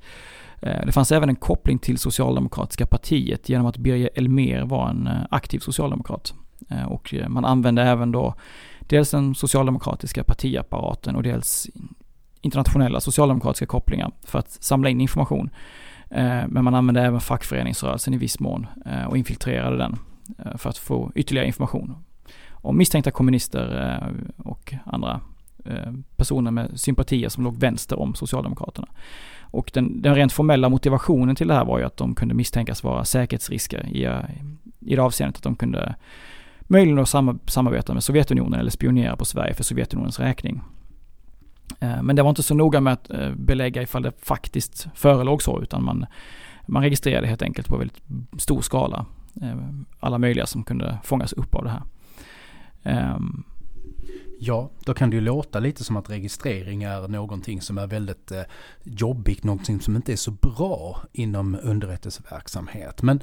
Eh, 0.60 0.86
det 0.86 0.92
fanns 0.92 1.12
även 1.12 1.28
en 1.28 1.36
koppling 1.36 1.78
till 1.78 1.98
Socialdemokratiska 1.98 2.86
partiet 2.86 3.48
genom 3.48 3.66
att 3.66 3.76
Birger 3.76 4.10
Elmer 4.14 4.64
var 4.64 4.88
en 4.88 5.08
aktiv 5.30 5.58
socialdemokrat. 5.58 6.34
Eh, 6.70 6.84
och 6.84 7.14
eh, 7.14 7.28
man 7.28 7.44
använde 7.44 7.82
även 7.82 8.12
då 8.12 8.34
dels 8.80 9.10
den 9.10 9.34
socialdemokratiska 9.34 10.24
partiapparaten 10.24 11.16
och 11.16 11.22
dels 11.22 11.70
internationella 12.40 13.00
socialdemokratiska 13.00 13.66
kopplingar 13.66 14.10
för 14.22 14.38
att 14.38 14.50
samla 14.50 14.88
in 14.88 15.00
information. 15.00 15.50
Eh, 16.10 16.42
men 16.48 16.64
man 16.64 16.74
använde 16.74 17.02
även 17.02 17.20
fackföreningsrörelsen 17.20 18.14
i 18.14 18.16
viss 18.16 18.40
mån 18.40 18.66
och 19.08 19.16
infiltrerade 19.16 19.78
den 19.78 19.98
för 20.58 20.70
att 20.70 20.78
få 20.78 21.12
ytterligare 21.14 21.46
information 21.46 21.96
om 22.50 22.78
misstänkta 22.78 23.10
kommunister 23.10 23.98
och 24.36 24.74
andra 24.84 25.20
personer 26.16 26.50
med 26.50 26.80
sympatier 26.80 27.28
som 27.28 27.44
låg 27.44 27.56
vänster 27.56 27.98
om 27.98 28.14
Socialdemokraterna. 28.14 28.88
Och 29.40 29.70
den, 29.74 30.02
den 30.02 30.14
rent 30.14 30.32
formella 30.32 30.68
motivationen 30.68 31.36
till 31.36 31.48
det 31.48 31.54
här 31.54 31.64
var 31.64 31.78
ju 31.78 31.84
att 31.84 31.96
de 31.96 32.14
kunde 32.14 32.34
misstänkas 32.34 32.84
vara 32.84 33.04
säkerhetsrisker 33.04 33.86
i, 33.86 34.08
i 34.80 34.96
det 34.96 35.02
avseendet 35.02 35.36
att 35.36 35.42
de 35.42 35.56
kunde 35.56 35.94
möjligen 36.72 36.98
att 36.98 37.08
samarbeta 37.46 37.94
med 37.94 38.04
Sovjetunionen 38.04 38.60
eller 38.60 38.70
spionera 38.70 39.16
på 39.16 39.24
Sverige 39.24 39.54
för 39.54 39.64
Sovjetunionens 39.64 40.20
räkning. 40.20 40.60
Eh, 41.80 42.02
men 42.02 42.16
det 42.16 42.22
var 42.22 42.30
inte 42.30 42.42
så 42.42 42.54
noga 42.54 42.80
med 42.80 42.92
att 42.92 43.10
eh, 43.10 43.30
belägga 43.30 43.82
ifall 43.82 44.02
det 44.02 44.12
faktiskt 44.22 44.88
förelåg 44.94 45.42
så, 45.42 45.62
utan 45.62 45.84
man, 45.84 46.06
man 46.66 46.82
registrerade 46.82 47.26
helt 47.26 47.42
enkelt 47.42 47.68
på 47.68 47.76
väldigt 47.76 48.02
stor 48.38 48.60
skala 48.60 49.06
eh, 49.42 49.56
alla 50.00 50.18
möjliga 50.18 50.46
som 50.46 50.64
kunde 50.64 50.98
fångas 51.04 51.32
upp 51.32 51.54
av 51.54 51.64
det 51.64 51.70
här. 51.70 51.82
Ehm, 52.82 53.44
Ja, 54.44 54.70
då 54.84 54.94
kan 54.94 55.10
det 55.10 55.16
ju 55.16 55.20
låta 55.20 55.60
lite 55.60 55.84
som 55.84 55.96
att 55.96 56.10
registrering 56.10 56.82
är 56.82 57.08
någonting 57.08 57.60
som 57.60 57.78
är 57.78 57.86
väldigt 57.86 58.30
eh, 58.30 58.42
jobbigt, 58.82 59.44
någonting 59.44 59.80
som 59.80 59.96
inte 59.96 60.12
är 60.12 60.16
så 60.16 60.30
bra 60.30 61.02
inom 61.12 61.58
underrättelseverksamhet. 61.62 63.02
Men 63.02 63.22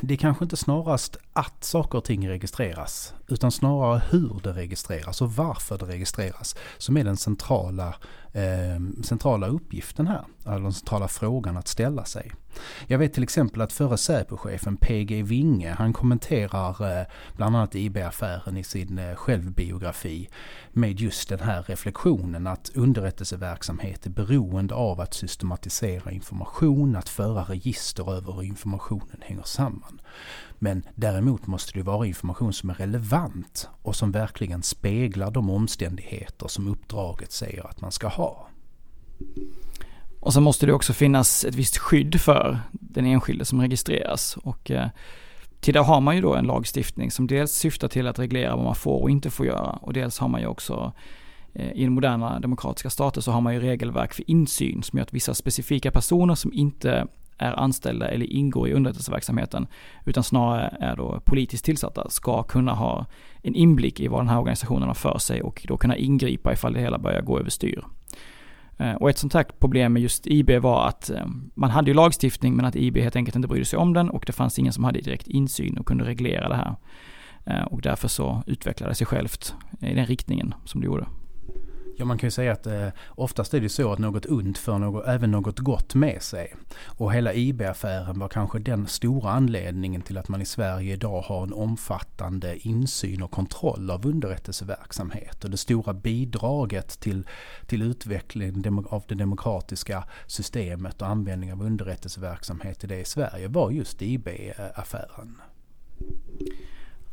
det 0.00 0.14
är 0.14 0.18
kanske 0.18 0.44
inte 0.44 0.56
snarast 0.56 1.16
att 1.32 1.64
saker 1.64 1.98
och 1.98 2.04
ting 2.04 2.28
registreras, 2.28 3.14
utan 3.28 3.50
snarare 3.50 4.02
hur 4.10 4.40
det 4.42 4.52
registreras 4.52 5.22
och 5.22 5.32
varför 5.32 5.78
det 5.78 5.86
registreras 5.86 6.56
som 6.78 6.96
är 6.96 7.04
den 7.04 7.16
centrala, 7.16 7.94
eh, 8.34 9.02
centrala 9.02 9.46
uppgiften 9.46 10.06
här, 10.06 10.24
eller 10.46 10.60
den 10.60 10.72
centrala 10.72 11.08
frågan 11.08 11.56
att 11.56 11.68
ställa 11.68 12.04
sig. 12.04 12.32
Jag 12.86 12.98
vet 12.98 13.14
till 13.14 13.22
exempel 13.22 13.60
att 13.60 13.72
förre 13.72 13.96
Säpochefen 13.96 14.76
PG 14.76 15.22
Winge, 15.22 15.74
han 15.78 15.92
kommenterar 15.92 17.00
eh, 17.00 17.06
bland 17.36 17.56
annat 17.56 17.74
IB-affären 17.74 18.56
i 18.56 18.64
sin 18.64 18.98
eh, 18.98 19.14
självbiografi 19.14 20.28
med 20.72 21.00
just 21.00 21.28
den 21.28 21.40
här 21.40 21.62
reflektionen 21.62 22.46
att 22.46 22.70
underrättelseverksamhet 22.74 24.06
är 24.06 24.10
beroende 24.10 24.74
av 24.74 25.00
att 25.00 25.14
systematisera 25.14 26.10
information, 26.10 26.96
att 26.96 27.08
föra 27.08 27.42
register 27.42 28.12
över 28.12 28.32
hur 28.32 28.42
informationen 28.42 29.20
hänger 29.20 29.42
samman. 29.42 30.00
Men 30.58 30.82
däremot 30.94 31.46
måste 31.46 31.72
det 31.72 31.82
vara 31.82 32.06
information 32.06 32.52
som 32.52 32.70
är 32.70 32.74
relevant 32.74 33.68
och 33.82 33.96
som 33.96 34.12
verkligen 34.12 34.62
speglar 34.62 35.30
de 35.30 35.50
omständigheter 35.50 36.48
som 36.48 36.68
uppdraget 36.68 37.32
säger 37.32 37.66
att 37.66 37.80
man 37.80 37.92
ska 37.92 38.08
ha. 38.08 38.48
Och 40.20 40.32
så 40.32 40.40
måste 40.40 40.66
det 40.66 40.72
också 40.72 40.92
finnas 40.92 41.44
ett 41.44 41.54
visst 41.54 41.78
skydd 41.78 42.20
för 42.20 42.58
den 42.72 43.06
enskilde 43.06 43.44
som 43.44 43.60
registreras. 43.60 44.36
Och 44.36 44.70
eh, 44.70 44.88
till 45.60 45.74
det 45.74 45.80
har 45.80 46.00
man 46.00 46.16
ju 46.16 46.22
då 46.22 46.34
en 46.34 46.44
lagstiftning 46.44 47.10
som 47.10 47.26
dels 47.26 47.52
syftar 47.52 47.88
till 47.88 48.06
att 48.06 48.18
reglera 48.18 48.56
vad 48.56 48.64
man 48.64 48.74
får 48.74 49.02
och 49.02 49.10
inte 49.10 49.30
får 49.30 49.46
göra. 49.46 49.70
Och 49.70 49.92
dels 49.92 50.18
har 50.18 50.28
man 50.28 50.40
ju 50.40 50.46
också 50.46 50.92
eh, 51.52 51.72
i 51.72 51.88
moderna 51.88 52.40
demokratiska 52.40 52.90
stater 52.90 53.20
så 53.20 53.32
har 53.32 53.40
man 53.40 53.54
ju 53.54 53.60
regelverk 53.60 54.14
för 54.14 54.30
insyn 54.30 54.82
som 54.82 54.96
gör 54.98 55.02
att 55.02 55.12
vissa 55.12 55.34
specifika 55.34 55.90
personer 55.90 56.34
som 56.34 56.52
inte 56.52 57.06
är 57.38 57.60
anställda 57.60 58.08
eller 58.08 58.26
ingår 58.26 58.68
i 58.68 58.72
underrättelseverksamheten 58.72 59.66
utan 60.04 60.24
snarare 60.24 60.76
är 60.80 60.96
då 60.96 61.20
politiskt 61.24 61.64
tillsatta 61.64 62.10
ska 62.10 62.42
kunna 62.42 62.72
ha 62.72 63.06
en 63.42 63.54
inblick 63.54 64.00
i 64.00 64.08
vad 64.08 64.20
den 64.20 64.28
här 64.28 64.38
organisationen 64.38 64.88
har 64.88 64.94
för 64.94 65.18
sig 65.18 65.42
och 65.42 65.64
då 65.68 65.76
kunna 65.76 65.96
ingripa 65.96 66.52
ifall 66.52 66.72
det 66.72 66.80
hela 66.80 66.98
börjar 66.98 67.22
gå 67.22 67.38
överstyr. 67.38 67.84
Eh, 68.78 68.92
och 68.92 69.10
ett 69.10 69.18
sånt 69.18 69.34
här 69.34 69.44
problem 69.58 69.92
med 69.92 70.02
just 70.02 70.26
IB 70.26 70.50
var 70.50 70.88
att 70.88 71.10
eh, 71.10 71.26
man 71.54 71.70
hade 71.70 71.90
ju 71.90 71.94
lagstiftning 71.94 72.56
men 72.56 72.64
att 72.64 72.76
IB 72.76 72.96
helt 72.96 73.16
enkelt 73.16 73.36
inte 73.36 73.48
brydde 73.48 73.64
sig 73.64 73.78
om 73.78 73.92
den 73.92 74.10
och 74.10 74.24
det 74.26 74.32
fanns 74.32 74.58
ingen 74.58 74.72
som 74.72 74.84
hade 74.84 75.00
direkt 75.00 75.28
insyn 75.28 75.78
och 75.78 75.86
kunde 75.86 76.04
reglera 76.04 76.48
det 76.48 76.54
här. 76.54 76.76
Eh, 77.46 77.64
och 77.64 77.82
därför 77.82 78.08
så 78.08 78.42
utvecklade 78.46 78.90
det 78.90 78.94
sig 78.94 79.06
självt 79.06 79.54
i 79.80 79.94
den 79.94 80.06
riktningen 80.06 80.54
som 80.64 80.80
det 80.80 80.84
gjorde. 80.84 81.06
Ja, 81.96 82.04
man 82.04 82.18
kan 82.18 82.26
ju 82.26 82.30
säga 82.30 82.52
att 82.52 82.66
eh, 82.66 82.88
oftast 83.08 83.54
är 83.54 83.60
det 83.60 83.68
så 83.68 83.92
att 83.92 83.98
något 83.98 84.26
ont 84.26 84.58
för 84.58 84.78
något, 84.78 85.06
även 85.06 85.30
något 85.30 85.58
gott 85.58 85.94
med 85.94 86.22
sig. 86.22 86.54
Och 86.84 87.12
hela 87.12 87.34
IB-affären 87.34 88.18
var 88.18 88.28
kanske 88.28 88.58
den 88.58 88.86
stora 88.86 89.30
anledningen 89.30 90.02
till 90.02 90.18
att 90.18 90.28
man 90.28 90.42
i 90.42 90.44
Sverige 90.44 90.92
idag 90.92 91.20
har 91.20 91.42
en 91.42 91.52
omfattande 91.52 92.68
insyn 92.68 93.22
och 93.22 93.30
kontroll 93.30 93.90
av 93.90 94.06
underrättelseverksamhet. 94.06 95.44
Och 95.44 95.50
det 95.50 95.56
stora 95.56 95.94
bidraget 95.94 97.00
till, 97.00 97.26
till 97.66 97.82
utvecklingen 97.82 98.86
av 98.90 99.02
det 99.08 99.14
demokratiska 99.14 100.04
systemet 100.26 101.02
och 101.02 101.08
användning 101.08 101.52
av 101.52 101.62
underrättelseverksamhet 101.62 102.84
i 102.84 102.86
det 102.86 103.00
i 103.00 103.04
Sverige 103.04 103.48
var 103.48 103.70
just 103.70 104.02
IB-affären. 104.02 105.40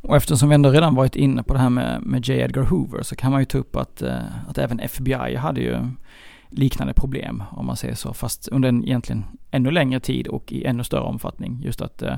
Och 0.02 0.16
eftersom 0.16 0.48
vi 0.48 0.54
ändå 0.54 0.70
redan 0.70 0.94
varit 0.94 1.16
inne 1.16 1.42
på 1.42 1.54
det 1.54 1.60
här 1.60 1.70
med, 1.70 2.02
med 2.02 2.28
J. 2.28 2.40
Edgar 2.40 2.62
Hoover 2.62 3.02
så 3.02 3.16
kan 3.16 3.32
man 3.32 3.40
ju 3.40 3.44
ta 3.44 3.58
upp 3.58 3.76
att, 3.76 4.02
eh, 4.02 4.48
att 4.48 4.58
även 4.58 4.80
FBI 4.80 5.36
hade 5.36 5.60
ju 5.60 5.78
liknande 6.48 6.94
problem 6.94 7.42
om 7.50 7.66
man 7.66 7.76
säger 7.76 7.94
så. 7.94 8.14
Fast 8.14 8.48
under 8.48 8.68
en 8.68 8.84
egentligen 8.84 9.24
ännu 9.50 9.70
längre 9.70 10.00
tid 10.00 10.26
och 10.26 10.52
i 10.52 10.64
ännu 10.64 10.84
större 10.84 11.02
omfattning. 11.02 11.60
Just 11.64 11.80
att 11.80 12.02
eh, 12.02 12.16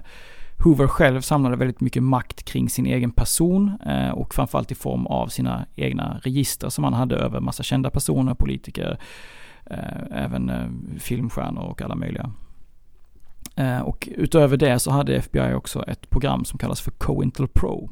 Hoover 0.65 0.87
själv 0.87 1.21
samlade 1.21 1.57
väldigt 1.57 1.81
mycket 1.81 2.03
makt 2.03 2.45
kring 2.45 2.69
sin 2.69 2.87
egen 2.87 3.11
person 3.11 3.79
eh, 3.87 4.11
och 4.11 4.35
framförallt 4.35 4.73
i 4.73 4.75
form 4.75 5.07
av 5.07 5.29
sina 5.29 5.67
egna 5.77 6.21
register 6.23 6.69
som 6.69 6.85
han 6.85 6.93
hade 6.93 7.17
över 7.17 7.41
massa 7.41 7.63
kända 7.63 7.91
personer, 7.91 8.35
politiker, 8.35 8.99
även 10.11 10.53
filmstjärnor 10.99 11.63
och 11.63 11.83
alla 11.83 11.95
möjliga. 11.95 12.31
Eh, 13.57 13.81
och 13.81 14.09
utöver 14.13 14.57
det 14.57 14.79
så 14.79 14.91
hade 14.91 15.17
FBI 15.17 15.55
också 15.55 15.83
ett 15.83 16.11
program 16.11 16.45
som 16.45 16.59
kallas 16.59 16.81
för 16.81 16.91
COINTEL 16.91 17.49
Pro. 17.49 17.91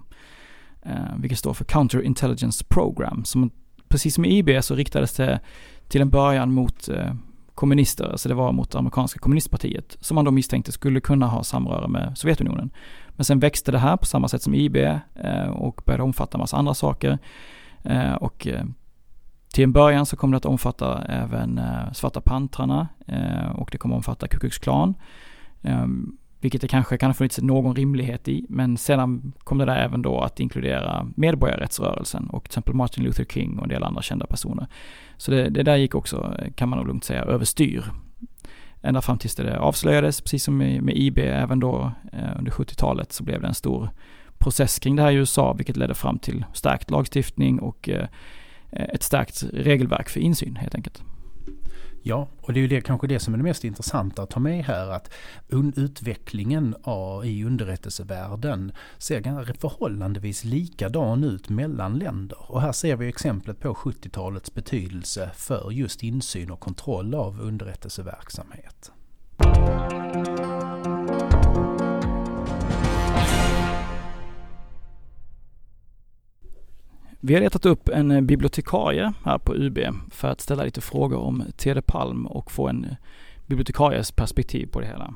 Eh, 0.82 1.16
vilket 1.18 1.38
står 1.38 1.54
för 1.54 1.64
Counter 1.64 2.02
Intelligence 2.02 2.64
Program. 2.68 3.24
Som, 3.24 3.50
precis 3.88 4.14
som 4.14 4.24
i 4.24 4.38
IB 4.38 4.64
så 4.64 4.74
riktades 4.74 5.16
det 5.16 5.40
till 5.88 6.00
en 6.00 6.10
början 6.10 6.52
mot 6.52 6.88
eh, 6.88 7.14
kommunister, 7.54 8.10
alltså 8.10 8.28
det 8.28 8.34
var 8.34 8.52
mot 8.52 8.74
amerikanska 8.74 9.20
kommunistpartiet, 9.20 9.96
som 10.00 10.14
man 10.14 10.24
då 10.24 10.30
misstänkte 10.30 10.72
skulle 10.72 11.00
kunna 11.00 11.26
ha 11.26 11.44
samröre 11.44 11.88
med 11.88 12.18
Sovjetunionen. 12.18 12.70
Men 13.08 13.24
sen 13.24 13.38
växte 13.38 13.72
det 13.72 13.78
här 13.78 13.96
på 13.96 14.06
samma 14.06 14.28
sätt 14.28 14.42
som 14.42 14.54
IB 14.54 14.76
och 15.52 15.82
började 15.86 16.02
omfatta 16.02 16.38
massa 16.38 16.56
andra 16.56 16.74
saker. 16.74 17.18
Och 18.20 18.48
till 19.52 19.64
en 19.64 19.72
början 19.72 20.06
så 20.06 20.16
kom 20.16 20.30
det 20.30 20.36
att 20.36 20.44
omfatta 20.44 21.04
även 21.04 21.60
Svarta 21.92 22.20
pantrarna 22.20 22.88
och 23.54 23.68
det 23.72 23.78
kommer 23.78 23.94
att 23.94 23.98
omfatta 23.98 24.28
Ku 24.28 24.38
Klux 24.38 24.58
Klan. 24.58 24.94
Um, 25.62 26.18
vilket 26.42 26.60
det 26.60 26.68
kanske 26.68 26.98
kan 26.98 27.08
ha 27.08 27.14
funnits 27.14 27.40
någon 27.40 27.76
rimlighet 27.76 28.28
i, 28.28 28.46
men 28.48 28.76
sedan 28.76 29.32
kom 29.38 29.58
det 29.58 29.64
där 29.64 29.76
även 29.76 30.02
då 30.02 30.20
att 30.20 30.40
inkludera 30.40 31.06
medborgarrättsrörelsen 31.16 32.26
och 32.30 32.44
till 32.44 32.48
exempel 32.48 32.74
Martin 32.74 33.04
Luther 33.04 33.24
King 33.24 33.58
och 33.58 33.64
en 33.64 33.68
del 33.68 33.84
andra 33.84 34.02
kända 34.02 34.26
personer. 34.26 34.66
Så 35.16 35.30
det, 35.30 35.48
det 35.48 35.62
där 35.62 35.76
gick 35.76 35.94
också, 35.94 36.36
eh, 36.38 36.52
kan 36.52 36.68
man 36.68 36.78
nog 36.78 36.86
lugnt 36.86 37.04
säga, 37.04 37.22
överstyr. 37.22 37.84
Ända 38.82 39.00
fram 39.00 39.18
tills 39.18 39.34
det 39.34 39.58
avslöjades, 39.58 40.20
precis 40.20 40.44
som 40.44 40.56
med, 40.56 40.82
med 40.82 40.96
IB, 40.96 41.18
även 41.18 41.60
då 41.60 41.92
eh, 42.12 42.38
under 42.38 42.52
70-talet 42.52 43.12
så 43.12 43.24
blev 43.24 43.40
det 43.40 43.48
en 43.48 43.54
stor 43.54 43.90
process 44.38 44.78
kring 44.78 44.96
det 44.96 45.02
här 45.02 45.10
i 45.10 45.14
USA, 45.14 45.52
vilket 45.52 45.76
ledde 45.76 45.94
fram 45.94 46.18
till 46.18 46.44
stärkt 46.52 46.90
lagstiftning 46.90 47.58
och 47.58 47.88
eh, 47.88 48.06
ett 48.70 49.02
stärkt 49.02 49.44
regelverk 49.52 50.08
för 50.08 50.20
insyn 50.20 50.56
helt 50.56 50.74
enkelt. 50.74 51.02
Ja, 52.04 52.28
och 52.40 52.52
det 52.52 52.60
är 52.60 52.62
ju 52.62 52.68
det, 52.68 52.80
kanske 52.80 53.06
det 53.06 53.18
som 53.20 53.34
är 53.34 53.38
det 53.38 53.44
mest 53.44 53.64
intressanta 53.64 54.22
att 54.22 54.30
ta 54.30 54.40
med 54.40 54.64
här 54.64 54.88
att 54.88 55.12
utvecklingen 55.76 56.76
av, 56.82 57.26
i 57.26 57.44
underrättelsevärlden 57.44 58.72
ser 58.98 59.60
förhållandevis 59.60 60.44
likadan 60.44 61.24
ut 61.24 61.48
mellan 61.48 61.98
länder. 61.98 62.50
Och 62.50 62.60
här 62.60 62.72
ser 62.72 62.96
vi 62.96 63.08
exemplet 63.08 63.60
på 63.60 63.74
70-talets 63.74 64.54
betydelse 64.54 65.30
för 65.34 65.70
just 65.70 66.02
insyn 66.02 66.50
och 66.50 66.60
kontroll 66.60 67.14
av 67.14 67.40
underrättelseverksamhet. 67.40 68.92
Vi 77.24 77.34
har 77.34 77.40
letat 77.40 77.66
upp 77.66 77.88
en 77.88 78.10
eh, 78.10 78.20
bibliotekarie 78.20 79.12
här 79.24 79.38
på 79.38 79.54
UB 79.54 79.78
för 80.10 80.28
att 80.28 80.40
ställa 80.40 80.64
lite 80.64 80.80
frågor 80.80 81.18
om 81.18 81.44
Tede 81.56 81.82
Palm 81.82 82.26
och 82.26 82.52
få 82.52 82.68
en 82.68 82.84
eh, 82.84 82.96
bibliotekaries 83.46 84.12
perspektiv 84.12 84.66
på 84.66 84.80
det 84.80 84.86
hela. 84.86 85.14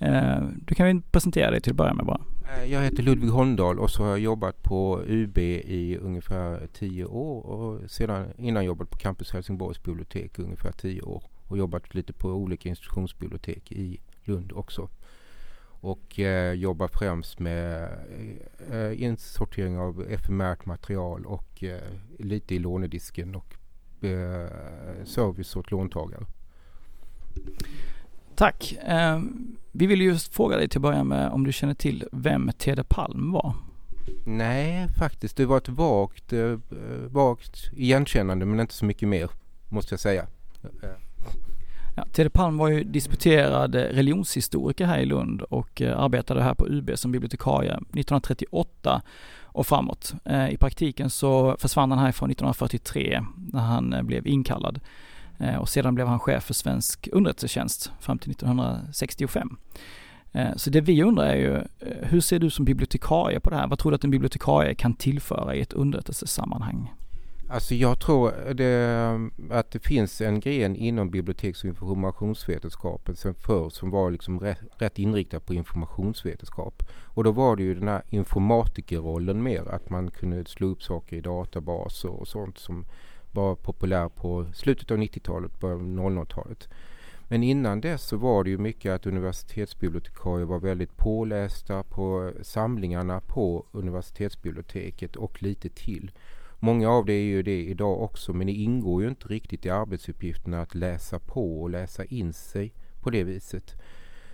Eh, 0.00 0.42
du 0.66 0.74
kan 0.74 0.86
väl 0.86 1.02
presentera 1.02 1.50
dig 1.50 1.60
till 1.60 1.72
att 1.72 1.76
börja 1.76 1.94
med 1.94 2.06
bara. 2.06 2.20
Jag 2.66 2.82
heter 2.82 3.02
Ludvig 3.02 3.28
Holmdahl 3.28 3.78
och 3.78 3.90
så 3.90 4.02
har 4.02 4.10
jag 4.10 4.18
jobbat 4.18 4.62
på 4.62 5.02
UB 5.06 5.38
i 5.38 5.98
ungefär 6.02 6.66
tio 6.72 7.04
år 7.04 7.46
och 7.46 7.90
sedan 7.90 8.26
innan 8.38 8.64
jobbat 8.64 8.90
på 8.90 8.98
Campus 8.98 9.32
Helsingborgs 9.32 9.82
bibliotek 9.82 10.38
i 10.38 10.42
ungefär 10.42 10.72
tio 10.72 11.02
år 11.02 11.22
och 11.48 11.58
jobbat 11.58 11.94
lite 11.94 12.12
på 12.12 12.28
olika 12.28 12.68
institutionsbibliotek 12.68 13.72
i 13.72 14.00
Lund 14.24 14.52
också 14.52 14.88
och 15.80 16.18
eh, 16.18 16.52
jobbar 16.52 16.88
främst 16.88 17.38
med 17.38 17.88
eh, 18.72 19.02
insortering 19.02 19.78
av 19.78 20.02
efemärt 20.10 20.66
material 20.66 21.26
och 21.26 21.64
eh, 21.64 21.80
lite 22.18 22.54
i 22.54 22.58
lånedisken 22.58 23.34
och 23.34 23.54
eh, 24.04 24.48
service 25.04 25.56
åt 25.56 25.70
låntagare. 25.70 26.24
Tack. 28.34 28.72
Eh, 28.72 29.20
vi 29.72 29.86
vill 29.86 30.00
just 30.00 30.34
fråga 30.34 30.56
dig 30.56 30.68
till 30.68 30.78
att 30.78 30.82
börja 30.82 31.04
med 31.04 31.30
om 31.30 31.44
du 31.44 31.52
känner 31.52 31.74
till 31.74 32.04
vem 32.12 32.50
Tede 32.58 32.84
Palm 32.84 33.32
var? 33.32 33.54
Nej, 34.24 34.88
faktiskt. 34.88 35.36
Det 35.36 35.46
var 35.46 35.58
ett 35.58 35.68
vagt, 35.68 36.32
eh, 36.32 36.58
vagt 37.08 37.70
igenkännande 37.72 38.46
men 38.46 38.60
inte 38.60 38.74
så 38.74 38.84
mycket 38.84 39.08
mer 39.08 39.30
måste 39.68 39.92
jag 39.92 40.00
säga. 40.00 40.26
Ja, 42.08 42.12
Tede 42.12 42.30
Palm 42.30 42.56
var 42.56 42.68
ju 42.68 42.84
disputerad 42.84 43.74
religionshistoriker 43.74 44.86
här 44.86 44.98
i 44.98 45.06
Lund 45.06 45.42
och 45.42 45.82
eh, 45.82 45.98
arbetade 45.98 46.42
här 46.42 46.54
på 46.54 46.66
UB 46.66 46.90
som 46.94 47.12
bibliotekarie 47.12 47.70
1938 47.70 49.02
och 49.42 49.66
framåt. 49.66 50.14
Eh, 50.24 50.50
I 50.50 50.56
praktiken 50.56 51.10
så 51.10 51.56
försvann 51.58 51.90
han 51.90 52.00
härifrån 52.00 52.30
1943 52.30 53.24
när 53.52 53.60
han 53.60 53.92
eh, 53.92 54.02
blev 54.02 54.26
inkallad 54.26 54.80
och 55.60 55.68
sedan 55.68 55.94
blev 55.94 56.06
han 56.06 56.18
chef 56.18 56.44
för 56.44 56.54
svensk 56.54 57.08
underrättelsetjänst 57.12 57.92
fram 58.00 58.18
till 58.18 58.30
1965. 58.30 59.56
Så 60.56 60.70
det 60.70 60.80
vi 60.80 61.02
undrar 61.02 61.24
är 61.24 61.36
ju, 61.36 61.62
hur 62.02 62.20
ser 62.20 62.38
du 62.38 62.50
som 62.50 62.64
bibliotekarie 62.64 63.40
på 63.40 63.50
det 63.50 63.56
här? 63.56 63.66
Vad 63.66 63.78
tror 63.78 63.92
du 63.92 63.94
att 63.94 64.04
en 64.04 64.10
bibliotekarie 64.10 64.74
kan 64.74 64.94
tillföra 64.94 65.54
i 65.54 65.60
ett 65.60 65.72
underrättelsesammanhang? 65.72 66.90
Alltså 67.50 67.74
jag 67.74 68.00
tror 68.00 68.48
eh, 68.48 68.54
det, 68.54 69.30
att 69.50 69.70
det 69.70 69.78
finns 69.78 70.20
en 70.20 70.40
gren 70.40 70.76
inom 70.76 71.10
biblioteks 71.10 71.64
och 71.64 71.68
informationsvetenskapen 71.68 73.16
sen 73.16 73.34
förr 73.34 73.70
som 73.70 73.90
var 73.90 74.10
liksom 74.10 74.40
rätt, 74.40 74.58
rätt 74.78 74.98
inriktad 74.98 75.40
på 75.40 75.54
informationsvetenskap. 75.54 76.82
Och 77.04 77.24
då 77.24 77.32
var 77.32 77.56
det 77.56 77.62
ju 77.62 77.74
den 77.74 77.88
här 77.88 78.02
informatikerrollen 78.08 79.42
mer, 79.42 79.68
att 79.68 79.90
man 79.90 80.10
kunde 80.10 80.44
slå 80.44 80.66
upp 80.66 80.82
saker 80.82 81.16
i 81.16 81.20
databaser 81.20 82.08
och 82.08 82.28
sånt 82.28 82.58
som 82.58 82.84
var 83.32 83.54
populär 83.54 84.08
på 84.08 84.46
slutet 84.54 84.90
av 84.90 84.98
90-talet, 84.98 85.60
början 85.60 85.98
av 85.98 86.10
00-talet. 86.10 86.68
Men 87.28 87.42
innan 87.42 87.80
dess 87.80 88.02
så 88.02 88.16
var 88.16 88.44
det 88.44 88.50
ju 88.50 88.58
mycket 88.58 88.92
att 88.92 89.06
universitetsbibliotekarier 89.06 90.46
var 90.46 90.58
väldigt 90.58 90.96
pålästa 90.96 91.82
på 91.82 92.32
samlingarna 92.42 93.20
på 93.20 93.66
universitetsbiblioteket 93.72 95.16
och 95.16 95.42
lite 95.42 95.68
till. 95.68 96.10
Många 96.60 96.90
av 96.90 97.04
det 97.04 97.12
är 97.12 97.24
ju 97.24 97.42
det 97.42 97.64
idag 97.64 98.02
också 98.02 98.32
men 98.32 98.46
det 98.46 98.52
ingår 98.52 99.02
ju 99.02 99.08
inte 99.08 99.28
riktigt 99.28 99.66
i 99.66 99.70
arbetsuppgifterna 99.70 100.62
att 100.62 100.74
läsa 100.74 101.18
på 101.18 101.62
och 101.62 101.70
läsa 101.70 102.04
in 102.04 102.32
sig 102.32 102.72
på 103.00 103.10
det 103.10 103.24
viset. 103.24 103.74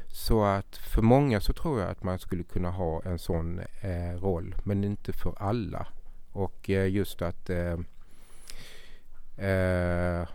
Så 0.09 0.45
att 0.45 0.77
för 0.77 1.03
många 1.03 1.41
så 1.41 1.53
tror 1.53 1.81
jag 1.81 1.91
att 1.91 2.03
man 2.03 2.19
skulle 2.19 2.43
kunna 2.43 2.71
ha 2.71 3.03
en 3.03 3.19
sån 3.19 3.59
eh, 3.59 4.21
roll 4.21 4.55
men 4.65 4.85
inte 4.85 5.13
för 5.13 5.35
alla. 5.39 5.87
Och 6.33 6.71
eh, 6.71 6.91
just 6.91 7.23
att 7.23 7.51
eh, 7.51 7.79
eh, 9.49 10.29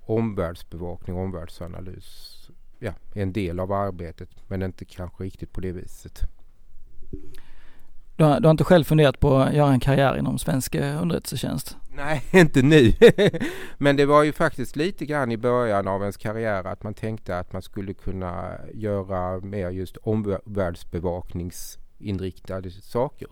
omvärldsbevakning 0.00 1.16
och 1.16 1.22
omvärldsanalys 1.22 2.50
ja, 2.78 2.92
är 3.14 3.22
en 3.22 3.32
del 3.32 3.60
av 3.60 3.72
arbetet 3.72 4.30
men 4.48 4.62
inte 4.62 4.84
kanske 4.84 5.24
riktigt 5.24 5.52
på 5.52 5.60
det 5.60 5.72
viset. 5.72 6.20
Du 8.16 8.24
har, 8.24 8.40
du 8.40 8.46
har 8.46 8.50
inte 8.50 8.64
själv 8.64 8.84
funderat 8.84 9.20
på 9.20 9.36
att 9.36 9.54
göra 9.54 9.72
en 9.72 9.80
karriär 9.80 10.18
inom 10.18 10.38
svensk 10.38 10.74
eh, 10.74 11.02
underrättelsetjänst? 11.02 11.76
Nej, 11.96 12.24
inte 12.30 12.62
nu. 12.62 12.92
Men 13.78 13.96
det 13.96 14.06
var 14.06 14.22
ju 14.22 14.32
faktiskt 14.32 14.76
lite 14.76 15.06
grann 15.06 15.32
i 15.32 15.36
början 15.36 15.88
av 15.88 16.00
ens 16.00 16.16
karriär 16.16 16.64
att 16.64 16.82
man 16.82 16.94
tänkte 16.94 17.38
att 17.38 17.52
man 17.52 17.62
skulle 17.62 17.94
kunna 17.94 18.52
göra 18.74 19.40
mer 19.40 19.70
just 19.70 19.96
omvärldsbevakningsinriktade 19.96 22.70
saker. 22.70 23.28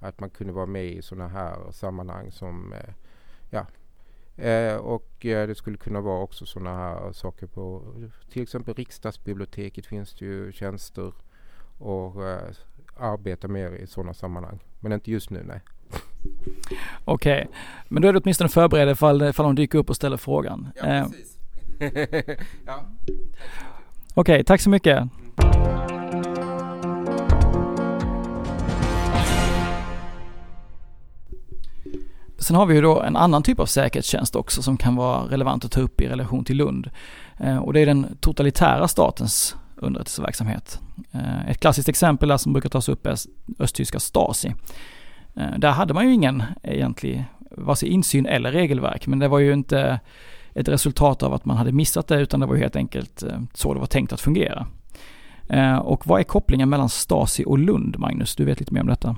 Att 0.00 0.20
man 0.20 0.30
kunde 0.30 0.52
vara 0.52 0.66
med 0.66 0.86
i 0.86 1.02
sådana 1.02 1.28
här 1.28 1.72
sammanhang 1.72 2.32
som, 2.32 2.72
eh, 2.72 2.94
ja, 3.50 3.66
eh, 4.44 4.76
och 4.76 5.10
det 5.20 5.58
skulle 5.58 5.76
kunna 5.76 6.00
vara 6.00 6.22
också 6.22 6.46
sådana 6.46 6.76
här 6.76 7.12
saker 7.12 7.46
på 7.46 7.82
till 8.30 8.42
exempel 8.42 8.74
riksdagsbiblioteket 8.74 9.86
finns 9.86 10.14
det 10.14 10.24
ju 10.24 10.52
tjänster 10.52 11.12
och 11.78 12.14
arbeta 13.02 13.48
mer 13.48 13.72
i 13.72 13.86
sådana 13.86 14.14
sammanhang. 14.14 14.58
Men 14.80 14.92
inte 14.92 15.10
just 15.10 15.30
nu, 15.30 15.42
nej. 15.46 15.60
Okej, 17.04 17.42
okay. 17.42 17.46
men 17.88 18.02
då 18.02 18.08
är 18.08 18.12
du 18.12 18.18
åtminstone 18.18 18.48
förberedd 18.48 18.88
ifall, 18.90 19.22
ifall 19.22 19.44
de 19.46 19.54
dyker 19.54 19.78
upp 19.78 19.90
och 19.90 19.96
ställer 19.96 20.16
frågan. 20.16 20.68
Ja, 20.76 20.86
eh. 20.86 21.06
precis. 21.08 21.38
ja. 22.66 22.84
Okej, 24.14 24.34
okay, 24.34 24.44
tack 24.44 24.60
så 24.60 24.70
mycket. 24.70 25.08
Sen 32.38 32.56
har 32.56 32.66
vi 32.66 32.74
ju 32.74 32.80
då 32.80 33.00
en 33.00 33.16
annan 33.16 33.42
typ 33.42 33.60
av 33.60 33.66
säkerhetstjänst 33.66 34.36
också 34.36 34.62
som 34.62 34.76
kan 34.76 34.96
vara 34.96 35.22
relevant 35.22 35.64
att 35.64 35.72
ta 35.72 35.80
upp 35.80 36.00
i 36.00 36.08
relation 36.08 36.44
till 36.44 36.56
Lund. 36.56 36.90
Eh, 37.38 37.58
och 37.58 37.72
det 37.72 37.80
är 37.80 37.86
den 37.86 38.16
totalitära 38.20 38.88
statens 38.88 39.56
underrättelseverksamhet. 39.82 40.80
Eh, 41.12 41.50
ett 41.50 41.60
klassiskt 41.60 41.88
exempel 41.88 42.28
där 42.28 42.36
som 42.36 42.52
brukar 42.52 42.68
tas 42.68 42.88
upp 42.88 43.06
är 43.06 43.16
östtyska 43.58 44.00
Stasi. 44.00 44.54
Eh, 45.36 45.58
där 45.58 45.70
hade 45.70 45.94
man 45.94 46.06
ju 46.06 46.14
ingen 46.14 46.42
egentlig, 46.62 47.24
vare 47.50 47.76
sig 47.76 47.88
insyn 47.88 48.26
eller 48.26 48.52
regelverk, 48.52 49.06
men 49.06 49.18
det 49.18 49.28
var 49.28 49.38
ju 49.38 49.52
inte 49.52 50.00
ett 50.54 50.68
resultat 50.68 51.22
av 51.22 51.34
att 51.34 51.44
man 51.44 51.56
hade 51.56 51.72
missat 51.72 52.08
det, 52.08 52.20
utan 52.20 52.40
det 52.40 52.46
var 52.46 52.56
helt 52.56 52.76
enkelt 52.76 53.22
eh, 53.22 53.40
så 53.54 53.74
det 53.74 53.80
var 53.80 53.86
tänkt 53.86 54.12
att 54.12 54.20
fungera. 54.20 54.66
Och 55.82 56.06
vad 56.06 56.20
är 56.20 56.24
kopplingen 56.24 56.68
mellan 56.68 56.88
Stasi 56.88 57.44
och 57.46 57.58
Lund, 57.58 57.98
Magnus? 57.98 58.36
Du 58.36 58.44
vet 58.44 58.60
lite 58.60 58.74
mer 58.74 58.80
om 58.80 58.86
detta. 58.86 59.16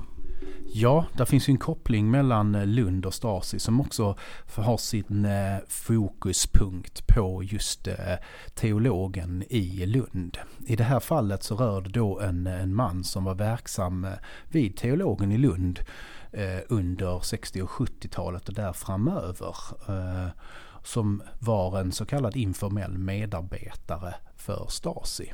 Ja, 0.77 1.05
där 1.13 1.25
finns 1.25 1.49
ju 1.49 1.51
en 1.51 1.57
koppling 1.57 2.11
mellan 2.11 2.55
eh, 2.55 2.65
Lund 2.65 3.05
och 3.05 3.13
Stasi 3.13 3.59
som 3.59 3.81
också 3.81 4.17
har 4.55 4.77
sin 4.77 5.25
eh, 5.25 5.57
fokuspunkt 5.67 7.07
på 7.07 7.43
just 7.43 7.87
eh, 7.87 8.15
teologen 8.53 9.43
i 9.49 9.85
Lund. 9.85 10.37
I 10.67 10.75
det 10.75 10.83
här 10.83 10.99
fallet 10.99 11.43
så 11.43 11.55
rör 11.55 11.81
det 11.81 11.89
då 11.89 12.19
en, 12.19 12.47
en 12.47 12.75
man 12.75 13.03
som 13.03 13.23
var 13.23 13.35
verksam 13.35 14.07
vid 14.49 14.77
teologen 14.77 15.31
i 15.31 15.37
Lund 15.37 15.79
under 16.67 17.19
60 17.19 17.61
och 17.61 17.69
70-talet 17.69 18.47
och 18.47 18.53
där 18.53 18.73
framöver. 18.73 19.55
Som 20.83 21.23
var 21.39 21.79
en 21.79 21.91
så 21.91 22.05
kallad 22.05 22.35
informell 22.35 22.97
medarbetare 22.97 24.15
för 24.35 24.65
Stasi. 24.69 25.33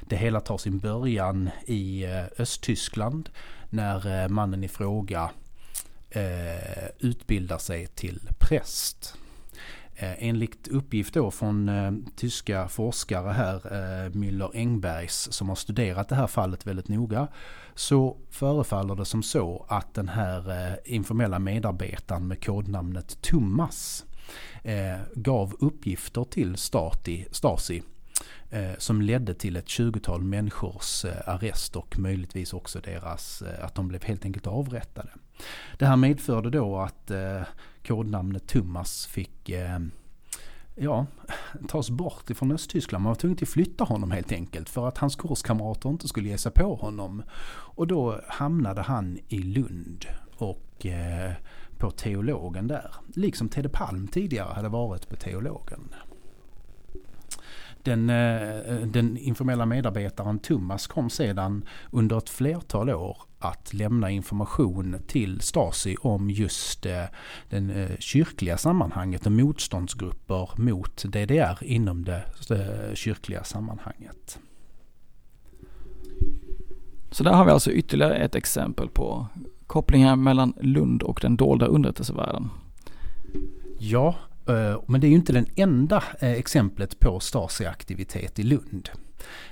Det 0.00 0.16
hela 0.16 0.40
tar 0.40 0.58
sin 0.58 0.78
början 0.78 1.50
i 1.66 2.06
Östtyskland 2.38 3.30
när 3.74 4.22
eh, 4.22 4.28
mannen 4.28 4.64
i 4.64 4.68
fråga 4.68 5.30
eh, 6.10 6.88
utbildar 6.98 7.58
sig 7.58 7.86
till 7.86 8.20
präst. 8.38 9.16
Eh, 9.96 10.24
enligt 10.28 10.68
uppgift 10.68 11.14
då 11.14 11.30
från 11.30 11.68
eh, 11.68 11.92
tyska 12.16 12.68
forskare 12.68 13.32
här, 13.32 13.54
eh, 13.54 14.10
Müller-Engbergs, 14.10 15.30
som 15.30 15.48
har 15.48 15.56
studerat 15.56 16.08
det 16.08 16.14
här 16.14 16.26
fallet 16.26 16.66
väldigt 16.66 16.88
noga, 16.88 17.28
så 17.74 18.16
förefaller 18.30 18.94
det 18.94 19.04
som 19.04 19.22
så 19.22 19.66
att 19.68 19.94
den 19.94 20.08
här 20.08 20.50
eh, 20.50 20.74
informella 20.84 21.38
medarbetaren 21.38 22.28
med 22.28 22.44
kodnamnet 22.44 23.22
Thomas 23.22 24.04
eh, 24.62 24.98
gav 25.14 25.56
uppgifter 25.60 26.24
till 26.24 26.56
Stati, 26.56 27.26
Stasi 27.30 27.82
Eh, 28.54 28.74
som 28.78 29.02
ledde 29.02 29.34
till 29.34 29.56
ett 29.56 29.66
20-tal 29.66 30.22
människors 30.22 31.04
eh, 31.04 31.28
arrest 31.28 31.76
och 31.76 31.98
möjligtvis 31.98 32.52
också 32.52 32.80
deras, 32.80 33.42
eh, 33.42 33.64
att 33.64 33.74
de 33.74 33.88
blev 33.88 34.04
helt 34.04 34.24
enkelt 34.24 34.46
avrättade. 34.46 35.10
Det 35.78 35.86
här 35.86 35.96
medförde 35.96 36.50
då 36.50 36.78
att 36.78 37.10
eh, 37.10 37.42
kodnamnet 37.86 38.46
Thomas 38.46 39.06
fick 39.06 39.48
eh, 39.48 39.78
ja, 40.74 41.06
tas 41.68 41.90
bort 41.90 42.30
ifrån 42.30 42.52
Östtyskland. 42.52 43.02
Man 43.02 43.10
var 43.10 43.14
tvungen 43.14 43.38
att 43.42 43.48
flytta 43.48 43.84
honom 43.84 44.10
helt 44.10 44.32
enkelt 44.32 44.68
för 44.68 44.88
att 44.88 44.98
hans 44.98 45.16
kurskamrater 45.16 45.88
inte 45.88 46.08
skulle 46.08 46.28
ge 46.28 46.38
sig 46.38 46.52
på 46.52 46.74
honom. 46.74 47.22
Och 47.50 47.86
då 47.86 48.20
hamnade 48.28 48.82
han 48.82 49.18
i 49.28 49.38
Lund 49.38 50.06
och 50.36 50.86
eh, 50.86 51.32
på 51.78 51.90
teologen 51.90 52.66
där. 52.66 52.94
Liksom 53.14 53.48
Tede 53.48 53.68
Palm 53.68 54.08
tidigare 54.08 54.52
hade 54.54 54.68
varit 54.68 55.08
på 55.08 55.16
teologen. 55.16 55.94
Den, 57.84 58.10
eh, 58.10 58.76
den 58.86 59.16
informella 59.16 59.66
medarbetaren 59.66 60.38
Thomas 60.38 60.86
kom 60.86 61.10
sedan 61.10 61.64
under 61.90 62.18
ett 62.18 62.30
flertal 62.30 62.90
år 62.90 63.16
att 63.38 63.74
lämna 63.74 64.10
information 64.10 64.96
till 65.06 65.40
Stasi 65.40 65.96
om 66.00 66.30
just 66.30 66.82
det 66.82 67.08
eh, 67.50 67.96
kyrkliga 67.98 68.58
sammanhanget 68.58 69.26
och 69.26 69.32
motståndsgrupper 69.32 70.50
mot 70.56 71.04
DDR 71.04 71.58
inom 71.60 72.04
det 72.04 72.24
eh, 72.50 72.94
kyrkliga 72.94 73.44
sammanhanget. 73.44 74.38
Så 77.10 77.24
där 77.24 77.32
har 77.32 77.44
vi 77.44 77.50
alltså 77.50 77.70
ytterligare 77.70 78.16
ett 78.16 78.34
exempel 78.34 78.88
på 78.88 79.26
kopplingar 79.66 80.16
mellan 80.16 80.54
Lund 80.60 81.02
och 81.02 81.18
den 81.22 81.36
dolda 81.36 81.66
underrättelsevärlden. 81.66 82.50
Ja, 83.78 84.08
eh, 84.08 84.14
Eh, 84.48 84.82
men 84.86 85.00
det 85.00 85.06
är 85.06 85.08
ju 85.08 85.14
inte 85.14 85.32
den 85.32 85.46
enda 85.56 86.04
eh, 86.20 86.32
exemplet 86.32 87.00
på 87.00 87.20
Stasi-aktivitet 87.20 88.38
i 88.38 88.42
Lund. 88.42 88.90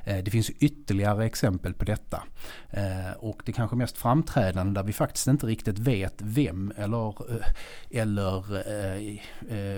Eh, 0.05 0.25
det 0.25 0.31
finns 0.31 0.51
ytterligare 0.51 1.27
exempel 1.27 1.75
på 1.75 1.85
detta. 1.85 2.23
Eh, 2.71 3.13
och 3.19 3.43
det 3.45 3.53
kanske 3.53 3.77
mest 3.77 3.99
framträdande 3.99 4.81
där 4.81 4.87
vi 4.87 4.93
faktiskt 4.93 5.27
inte 5.27 5.47
riktigt 5.47 5.79
vet 5.79 6.15
vem 6.19 6.73
eller, 6.77 7.09
eh, 7.09 8.01
eller 8.01 8.43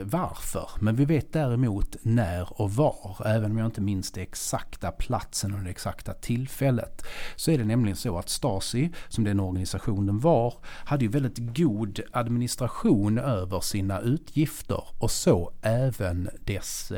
varför. 0.05 0.69
Men 0.81 0.97
vi 0.97 1.05
vet 1.05 1.33
däremot 1.33 1.97
när 2.03 2.61
och 2.61 2.75
var. 2.75 3.17
Även 3.25 3.51
om 3.51 3.59
jag 3.59 3.67
inte 3.67 3.81
minns 3.81 4.13
det 4.13 4.23
exakta 4.23 4.91
platsen 4.91 5.55
och 5.55 5.61
det 5.61 5.71
exakta 5.71 6.13
tillfället. 6.13 7.03
Så 7.37 7.51
är 7.51 7.59
det 7.59 7.65
nämligen 7.65 7.97
så 7.97 8.19
att 8.19 8.29
Stasi, 8.29 8.91
som 9.09 9.25
den 9.25 9.41
organisation 9.41 10.07
den 10.07 10.19
var, 10.19 10.55
hade 10.65 11.05
ju 11.05 11.11
väldigt 11.11 11.57
god 11.57 12.01
administration 12.13 13.19
över 13.19 13.61
sina 13.61 14.01
utgifter 14.01 14.85
och 14.99 15.11
så 15.11 15.53
även 15.63 16.29
dess 16.45 16.93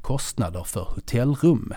kostnader 0.00 0.64
för 0.64 0.84
hotellrum. 0.84 1.74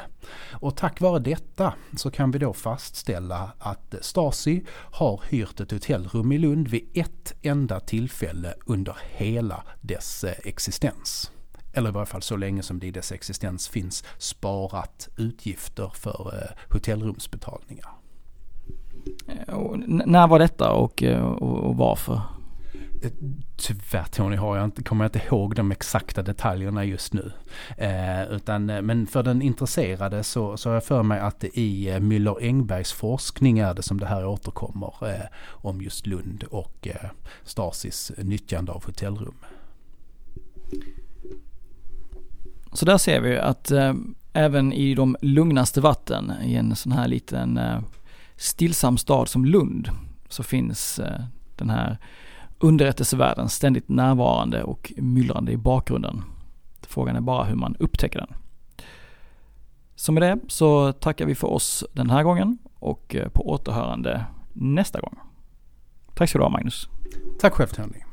Och 0.60 0.76
tack 0.76 1.02
vare 1.02 1.20
detta 1.20 1.74
så 1.98 2.12
kan 2.12 2.32
vi 2.32 2.40
då 2.40 2.54
fastställa 2.54 3.52
att 3.60 3.96
Stasi 4.02 4.64
har 4.70 5.22
hyrt 5.30 5.60
ett 5.60 5.72
hotellrum 5.72 6.32
i 6.32 6.38
Lund 6.38 6.68
vid 6.68 6.90
ett 6.94 7.34
enda 7.42 7.80
tillfälle 7.80 8.54
under 8.66 8.98
hela 9.12 9.64
dess 9.82 10.24
eh, 10.24 10.34
existens. 10.44 11.32
Eller 11.74 11.90
i 11.90 11.92
varje 11.92 12.06
fall 12.06 12.22
så 12.22 12.36
länge 12.38 12.64
som 12.64 12.80
det 12.80 12.88
i 12.88 12.92
dess 12.92 13.12
existens 13.12 13.68
finns 13.68 14.04
sparat 14.18 15.10
utgifter 15.18 15.92
för 15.96 16.34
eh, 16.36 16.74
hotellrumsbetalningar. 16.74 17.90
Eh, 19.28 19.54
och 19.54 19.80
när 19.88 20.28
var 20.28 20.40
detta 20.40 20.72
och, 20.72 21.04
och, 21.04 21.60
och 21.60 21.78
varför? 21.78 22.22
Tyvärr 23.58 24.04
Tony 24.04 24.36
har 24.36 24.58
jag 24.58 24.66
inte, 24.66 24.84
kommer 24.84 25.06
jag 25.06 25.08
inte 25.16 25.28
ihåg 25.28 25.56
de 25.56 25.72
exakta 25.72 26.22
detaljerna 26.22 26.86
just 26.86 27.14
nu. 27.14 27.32
Eh, 27.78 28.24
utan, 28.24 28.70
eh, 28.70 28.82
men 28.82 29.08
för 29.08 29.24
den 29.24 29.42
intresserade 29.42 30.24
så, 30.24 30.58
så 30.58 30.70
har 30.70 30.74
jag 30.74 30.84
för 30.84 31.04
mig 31.04 31.20
att 31.20 31.44
i 31.44 31.90
eh, 31.90 32.00
Müller 32.00 32.38
Engbergs 32.42 32.94
forskning 32.94 33.60
är 33.60 33.74
det 33.74 33.84
som 33.84 34.00
det 34.00 34.06
här 34.06 34.26
återkommer 34.26 34.94
eh, 35.02 35.26
om 35.48 35.82
just 35.82 36.08
Lund 36.08 36.44
och 36.44 36.88
eh, 36.88 37.10
Stasis 37.44 38.12
nyttjande 38.18 38.72
av 38.72 38.86
hotellrum. 38.86 39.36
Så 42.74 42.86
där 42.86 42.98
ser 42.98 43.22
vi 43.22 43.38
att 43.38 43.72
eh, 43.72 43.94
även 44.34 44.74
i 44.74 44.96
de 44.96 45.18
lugnaste 45.22 45.82
vatten 45.82 46.34
i 46.44 46.56
en 46.56 46.76
sån 46.76 46.92
här 46.92 47.08
liten 47.08 47.58
eh, 47.58 47.80
stillsam 48.36 48.98
stad 48.98 49.28
som 49.28 49.46
Lund 49.46 49.90
så 50.30 50.44
finns 50.44 51.00
eh, 51.00 51.22
den 51.56 51.70
här 51.70 51.98
underrättelsevärlden 52.60 53.50
ständigt 53.50 53.90
närvarande 53.90 54.64
och 54.64 54.94
myllrande 54.98 55.52
i 55.52 55.58
bakgrunden. 55.58 56.24
Frågan 56.82 57.16
är 57.16 57.22
bara 57.22 57.44
hur 57.44 57.56
man 57.56 57.76
upptäcker 57.80 58.20
den. 58.20 58.34
Så 59.96 60.12
med 60.12 60.24
det 60.24 60.40
så 60.48 60.94
tackar 60.94 61.26
vi 61.26 61.36
för 61.36 61.48
oss 61.48 61.84
den 61.94 62.10
här 62.10 62.24
gången 62.24 62.58
och 62.80 63.16
eh, 63.16 63.30
på 63.30 63.50
återhörande 63.50 64.26
nästa 64.54 65.00
gång. 65.00 65.20
Tack 66.16 66.30
ska 66.30 66.40
du 66.40 66.44
ha 66.44 66.50
Magnus. 66.50 66.90
Tack 67.40 67.54
själv 67.54 67.68
Tony. 67.68 68.09